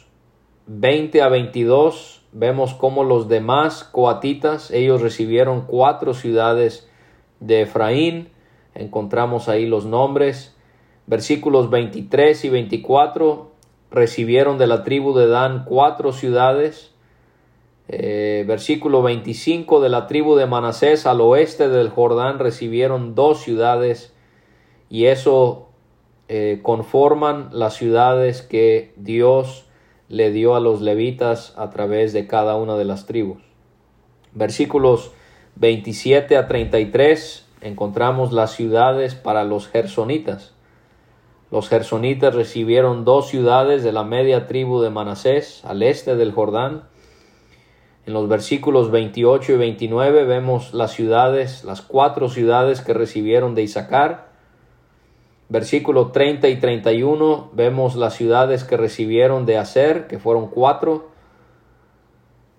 20 0.67 1.21
a 1.21 1.29
22 1.29 2.21
vemos 2.31 2.73
cómo 2.73 3.03
los 3.03 3.27
demás 3.27 3.83
coatitas, 3.83 4.71
ellos 4.71 5.01
recibieron 5.01 5.65
cuatro 5.67 6.13
ciudades 6.13 6.89
de 7.39 7.61
Efraín, 7.61 8.29
encontramos 8.73 9.49
ahí 9.49 9.65
los 9.65 9.85
nombres. 9.85 10.55
Versículos 11.05 11.69
23 11.69 12.45
y 12.45 12.49
24 12.49 13.51
recibieron 13.91 14.57
de 14.57 14.67
la 14.67 14.83
tribu 14.83 15.13
de 15.13 15.27
Dan 15.27 15.65
cuatro 15.65 16.13
ciudades. 16.13 16.91
Eh, 17.89 18.45
versículo 18.47 19.03
25 19.03 19.81
de 19.81 19.89
la 19.89 20.07
tribu 20.07 20.35
de 20.35 20.45
Manasés 20.45 21.05
al 21.05 21.19
oeste 21.19 21.67
del 21.67 21.89
Jordán 21.89 22.39
recibieron 22.39 23.13
dos 23.13 23.41
ciudades 23.41 24.13
y 24.89 25.07
eso 25.07 25.67
eh, 26.29 26.61
conforman 26.63 27.49
las 27.51 27.73
ciudades 27.73 28.41
que 28.41 28.93
Dios 28.95 29.65
le 30.09 30.31
dio 30.31 30.55
a 30.55 30.59
los 30.59 30.81
levitas 30.81 31.53
a 31.57 31.69
través 31.69 32.13
de 32.13 32.27
cada 32.27 32.55
una 32.55 32.75
de 32.75 32.85
las 32.85 33.05
tribus. 33.05 33.39
Versículos 34.33 35.11
27 35.55 36.37
a 36.37 36.47
33 36.47 37.45
encontramos 37.61 38.33
las 38.33 38.51
ciudades 38.51 39.15
para 39.15 39.43
los 39.43 39.67
gersonitas. 39.67 40.53
Los 41.51 41.69
gersonitas 41.69 42.33
recibieron 42.33 43.05
dos 43.05 43.27
ciudades 43.27 43.83
de 43.83 43.91
la 43.91 44.03
media 44.03 44.47
tribu 44.47 44.81
de 44.81 44.89
Manasés 44.89 45.63
al 45.63 45.83
este 45.83 46.15
del 46.15 46.31
Jordán. 46.31 46.83
En 48.07 48.13
los 48.13 48.27
versículos 48.27 48.89
28 48.89 49.53
y 49.53 49.57
29 49.57 50.25
vemos 50.25 50.73
las 50.73 50.91
ciudades, 50.91 51.63
las 51.63 51.81
cuatro 51.81 52.27
ciudades 52.27 52.81
que 52.81 52.93
recibieron 52.93 53.53
de 53.53 53.61
Isaacar 53.61 54.32
versículo 55.53 56.07
30 56.07 56.49
y 56.49 56.55
31 56.55 57.51
vemos 57.53 57.95
las 57.95 58.15
ciudades 58.15 58.63
que 58.63 58.75
recibieron 58.75 59.45
de 59.45 59.59
Aser, 59.59 60.07
que 60.07 60.17
fueron 60.17 60.47
cuatro. 60.47 61.11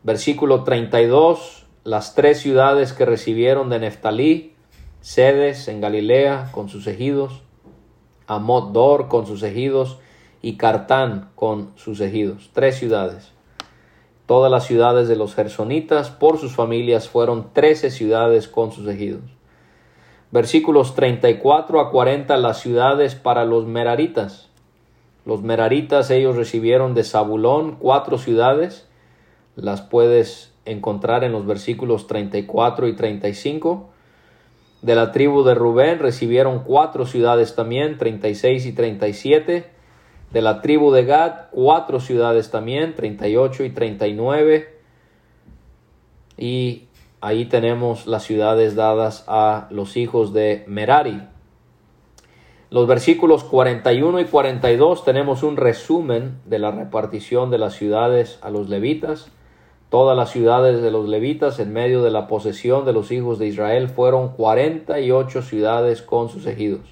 Versículo 0.05 0.63
32, 0.63 1.67
las 1.83 2.15
tres 2.15 2.39
ciudades 2.39 2.93
que 2.93 3.05
recibieron 3.05 3.69
de 3.69 3.81
Neftalí, 3.81 4.55
Sedes 5.01 5.67
en 5.67 5.81
Galilea 5.81 6.51
con 6.53 6.69
sus 6.69 6.87
ejidos, 6.87 7.43
Amot 8.29 8.71
Dor 8.71 9.09
con 9.09 9.27
sus 9.27 9.43
ejidos 9.43 9.99
y 10.41 10.57
Cartán 10.57 11.31
con 11.35 11.73
sus 11.75 12.01
ejidos. 12.01 12.51
Tres 12.53 12.77
ciudades. 12.77 13.33
Todas 14.27 14.53
las 14.53 14.67
ciudades 14.67 15.09
de 15.09 15.17
los 15.17 15.35
gersonitas 15.35 16.11
por 16.11 16.39
sus 16.39 16.55
familias 16.55 17.09
fueron 17.09 17.53
trece 17.53 17.91
ciudades 17.91 18.47
con 18.47 18.71
sus 18.71 18.87
ejidos 18.87 19.34
versículos 20.35 20.97
34 20.97 21.79
a 21.79 21.93
40 21.93 22.37
las 22.39 22.59
ciudades 22.59 23.15
para 23.15 23.45
los 23.45 23.67
meraritas. 23.67 24.49
Los 25.25 25.43
meraritas 25.43 26.11
ellos 26.11 26.35
recibieron 26.35 26.93
de 26.95 27.05
Zabulón 27.05 27.77
cuatro 27.77 28.19
ciudades, 28.19 28.89
las 29.55 29.81
puedes 29.83 30.53
encontrar 30.65 31.23
en 31.23 31.31
los 31.31 31.47
versículos 31.47 32.09
34 32.09 32.89
y 32.89 32.97
35. 32.97 33.91
De 34.83 34.97
la 34.97 35.13
tribu 35.13 35.45
de 35.45 35.55
Rubén 35.55 36.01
recibieron 36.01 36.65
cuatro 36.65 37.07
ciudades 37.07 37.55
también, 37.55 37.97
36 37.97 38.67
y 38.67 38.73
37. 38.73 39.67
De 40.33 40.43
la 40.43 40.63
tribu 40.63 40.91
de 40.91 41.05
Gad, 41.05 41.35
cuatro 41.53 42.01
ciudades 42.01 42.51
también, 42.51 42.97
38 42.97 43.63
y 43.63 43.71
39. 43.71 44.79
Y 46.37 46.89
ahí 47.25 47.47
tenemos 47.47 48.07
las 48.07 48.23
ciudades 48.23 48.77
dadas 48.77 49.25
a 49.29 49.67
los 49.71 49.97
hijos 49.97 50.35
de 50.35 50.63
Merari. 50.67 51.23
Los 52.69 52.87
versículos 52.87 53.45
41 53.45 54.21
y 54.21 54.25
42 54.27 55.05
tenemos 55.05 55.43
un 55.43 55.57
resumen 55.57 56.41
de 56.45 56.59
la 56.59 56.71
repartición 56.71 57.51
de 57.51 57.57
las 57.57 57.73
ciudades 57.73 58.39
a 58.43 58.51
los 58.51 58.69
levitas. 58.69 59.31
Todas 59.89 60.15
las 60.15 60.31
ciudades 60.31 60.83
de 60.83 60.91
los 60.91 61.09
levitas 61.09 61.59
en 61.61 61.73
medio 61.73 62.03
de 62.03 62.11
la 62.11 62.27
posesión 62.27 62.85
de 62.85 62.93
los 62.93 63.11
hijos 63.11 63.39
de 63.39 63.47
Israel 63.47 63.89
fueron 63.89 64.29
48 64.33 65.41
ciudades 65.41 66.03
con 66.03 66.29
sus 66.29 66.47
ejidos. 66.47 66.83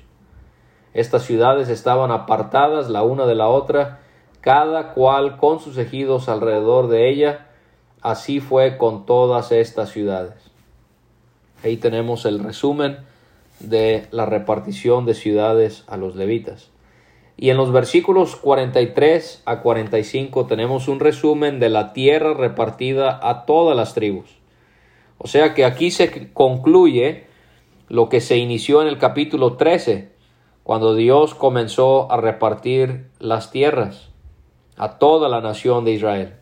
Estas 0.95 1.25
ciudades 1.25 1.69
estaban 1.69 2.11
apartadas 2.11 2.89
la 2.89 3.03
una 3.03 3.27
de 3.27 3.35
la 3.35 3.49
otra, 3.49 4.01
cada 4.41 4.95
cual 4.95 5.37
con 5.37 5.61
sus 5.61 5.77
ejidos 5.77 6.31
alrededor 6.31 6.89
de 6.89 7.11
ella. 7.11 7.49
Así 8.03 8.41
fue 8.41 8.77
con 8.77 9.07
todas 9.07 9.53
estas 9.53 9.91
ciudades. 9.91 10.35
Ahí 11.63 11.77
tenemos 11.77 12.25
el 12.25 12.41
resumen 12.41 12.99
de 13.61 14.09
la 14.11 14.27
repartición 14.27 15.07
de 15.07 15.15
ciudades 15.15 15.85
a 15.87 15.97
los 15.97 16.17
levitas. 16.17 16.71
Y 17.37 17.51
en 17.51 17.57
los 17.57 17.73
versículos 17.73 18.37
43 18.37 19.43
a 19.47 19.61
45 19.61 20.47
tenemos 20.47 20.89
un 20.89 21.01
resumen 21.01 21.61
de 21.61 21.71
la 21.71 21.93
tierra 21.93 22.35
repartida 22.35 23.19
a 23.23 23.47
todas 23.47 23.77
las 23.77 23.95
tribus. 23.95 24.29
O 25.19 25.29
sea 25.29 25.55
que 25.55 25.65
aquí 25.65 25.91
se 25.91 26.33
concluye 26.33 27.25
lo 27.89 28.09
que 28.09 28.21
se 28.21 28.37
inició 28.37 28.83
en 28.83 28.89
el 28.89 28.99
capítulo 28.99 29.57
13, 29.57 30.11
cuando 30.65 30.95
Dios 30.95 31.35
comenzó 31.35 32.11
a 32.11 32.17
repartir 32.17 33.07
las 33.19 33.51
tierras 33.51 34.09
a 34.77 34.99
toda 34.99 35.29
la 35.29 35.41
nación 35.41 35.85
de 35.85 35.93
Israel. 35.93 36.42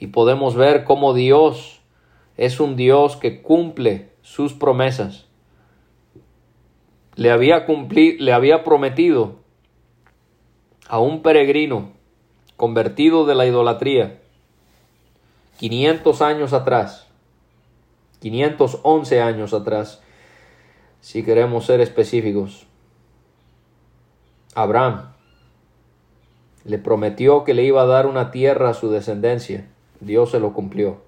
Y 0.00 0.08
podemos 0.08 0.56
ver 0.56 0.82
cómo 0.82 1.14
Dios 1.14 1.80
es 2.36 2.58
un 2.58 2.74
Dios 2.74 3.16
que 3.16 3.42
cumple 3.42 4.10
sus 4.22 4.54
promesas. 4.54 5.26
Le 7.14 7.30
había, 7.30 7.66
le 7.66 8.32
había 8.32 8.64
prometido 8.64 9.36
a 10.88 10.98
un 10.98 11.22
peregrino 11.22 11.92
convertido 12.56 13.26
de 13.26 13.34
la 13.34 13.46
idolatría 13.46 14.20
500 15.58 16.22
años 16.22 16.54
atrás, 16.54 17.06
511 18.20 19.20
años 19.20 19.52
atrás, 19.52 20.02
si 21.02 21.22
queremos 21.22 21.66
ser 21.66 21.82
específicos. 21.82 22.66
Abraham 24.54 25.12
le 26.64 26.78
prometió 26.78 27.44
que 27.44 27.52
le 27.52 27.64
iba 27.64 27.82
a 27.82 27.86
dar 27.86 28.06
una 28.06 28.30
tierra 28.30 28.70
a 28.70 28.74
su 28.74 28.90
descendencia. 28.90 29.68
Dios 30.00 30.30
se 30.30 30.40
lo 30.40 30.52
cumplió. 30.52 30.98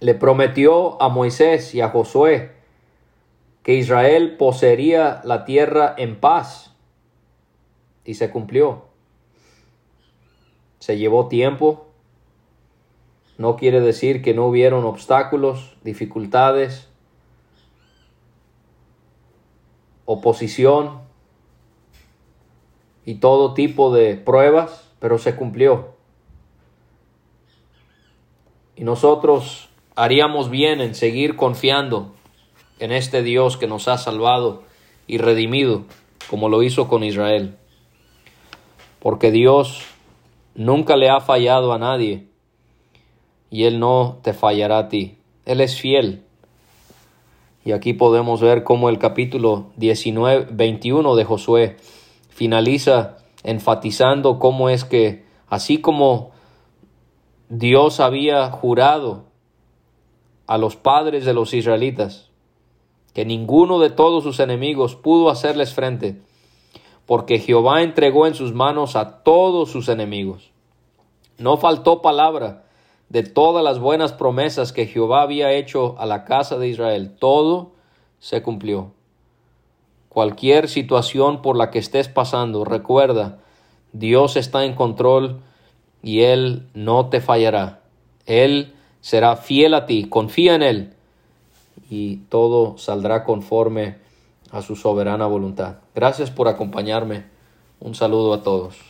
Le 0.00 0.14
prometió 0.14 1.00
a 1.02 1.08
Moisés 1.08 1.74
y 1.74 1.80
a 1.80 1.90
Josué 1.90 2.52
que 3.62 3.74
Israel 3.74 4.36
poseería 4.36 5.20
la 5.24 5.44
tierra 5.44 5.94
en 5.96 6.18
paz 6.18 6.74
y 8.04 8.14
se 8.14 8.30
cumplió. 8.30 8.84
Se 10.78 10.96
llevó 10.96 11.28
tiempo. 11.28 11.86
No 13.36 13.56
quiere 13.56 13.80
decir 13.80 14.22
que 14.22 14.34
no 14.34 14.46
hubieron 14.46 14.84
obstáculos, 14.84 15.76
dificultades, 15.82 16.88
oposición 20.04 21.00
y 23.04 23.16
todo 23.16 23.54
tipo 23.54 23.94
de 23.94 24.16
pruebas, 24.16 24.90
pero 24.98 25.18
se 25.18 25.36
cumplió. 25.36 25.99
Y 28.80 28.84
nosotros 28.84 29.68
haríamos 29.94 30.50
bien 30.50 30.80
en 30.80 30.96
seguir 30.96 31.36
confiando 31.36 32.12
en 32.80 32.90
este 32.90 33.22
Dios 33.22 33.56
que 33.56 33.68
nos 33.68 33.86
ha 33.86 33.98
salvado 33.98 34.64
y 35.06 35.18
redimido, 35.18 35.84
como 36.28 36.48
lo 36.48 36.64
hizo 36.64 36.88
con 36.88 37.04
Israel 37.04 37.56
porque 39.00 39.30
Dios 39.30 39.82
nunca 40.54 40.96
le 40.96 41.08
ha 41.08 41.20
fallado 41.20 41.72
a 41.72 41.78
nadie 41.78 42.26
y 43.50 43.64
Él 43.64 43.80
no 43.80 44.18
te 44.22 44.32
fallará 44.32 44.78
a 44.78 44.88
ti. 44.88 45.16
Él 45.44 45.60
es 45.60 45.80
fiel. 45.80 46.22
Y 47.64 47.72
aquí 47.72 47.92
podemos 47.92 48.40
ver 48.40 48.62
cómo 48.62 48.88
el 48.88 48.98
capítulo 48.98 49.66
19, 49.76 50.48
21 50.50 51.16
de 51.16 51.24
Josué 51.24 51.76
finaliza 52.28 53.16
enfatizando 53.42 54.38
cómo 54.38 54.68
es 54.68 54.84
que, 54.84 55.24
así 55.48 55.78
como 55.78 56.30
Dios 57.52 57.98
había 57.98 58.48
jurado 58.52 59.24
a 60.46 60.56
los 60.56 60.76
padres 60.76 61.24
de 61.24 61.34
los 61.34 61.52
israelitas 61.52 62.30
que 63.12 63.24
ninguno 63.24 63.80
de 63.80 63.90
todos 63.90 64.22
sus 64.22 64.38
enemigos 64.38 64.94
pudo 64.94 65.30
hacerles 65.30 65.74
frente, 65.74 66.22
porque 67.06 67.40
Jehová 67.40 67.82
entregó 67.82 68.28
en 68.28 68.36
sus 68.36 68.54
manos 68.54 68.94
a 68.94 69.24
todos 69.24 69.68
sus 69.68 69.88
enemigos. 69.88 70.52
No 71.38 71.56
faltó 71.56 72.02
palabra 72.02 72.66
de 73.08 73.24
todas 73.24 73.64
las 73.64 73.80
buenas 73.80 74.12
promesas 74.12 74.72
que 74.72 74.86
Jehová 74.86 75.22
había 75.22 75.50
hecho 75.50 75.96
a 75.98 76.06
la 76.06 76.24
casa 76.24 76.56
de 76.56 76.68
Israel. 76.68 77.16
Todo 77.18 77.72
se 78.20 78.42
cumplió. 78.42 78.92
Cualquier 80.08 80.68
situación 80.68 81.42
por 81.42 81.56
la 81.56 81.72
que 81.72 81.80
estés 81.80 82.08
pasando, 82.08 82.64
recuerda, 82.64 83.40
Dios 83.92 84.36
está 84.36 84.64
en 84.64 84.76
control 84.76 85.40
y 86.02 86.20
Él 86.20 86.68
no 86.74 87.08
te 87.08 87.20
fallará. 87.20 87.80
Él 88.26 88.74
será 89.00 89.36
fiel 89.36 89.74
a 89.74 89.86
ti, 89.86 90.04
confía 90.04 90.54
en 90.54 90.62
Él 90.62 90.94
y 91.90 92.16
todo 92.28 92.78
saldrá 92.78 93.24
conforme 93.24 93.96
a 94.50 94.62
su 94.62 94.76
soberana 94.76 95.26
voluntad. 95.26 95.78
Gracias 95.94 96.30
por 96.30 96.48
acompañarme. 96.48 97.24
Un 97.80 97.94
saludo 97.94 98.34
a 98.34 98.42
todos. 98.42 98.89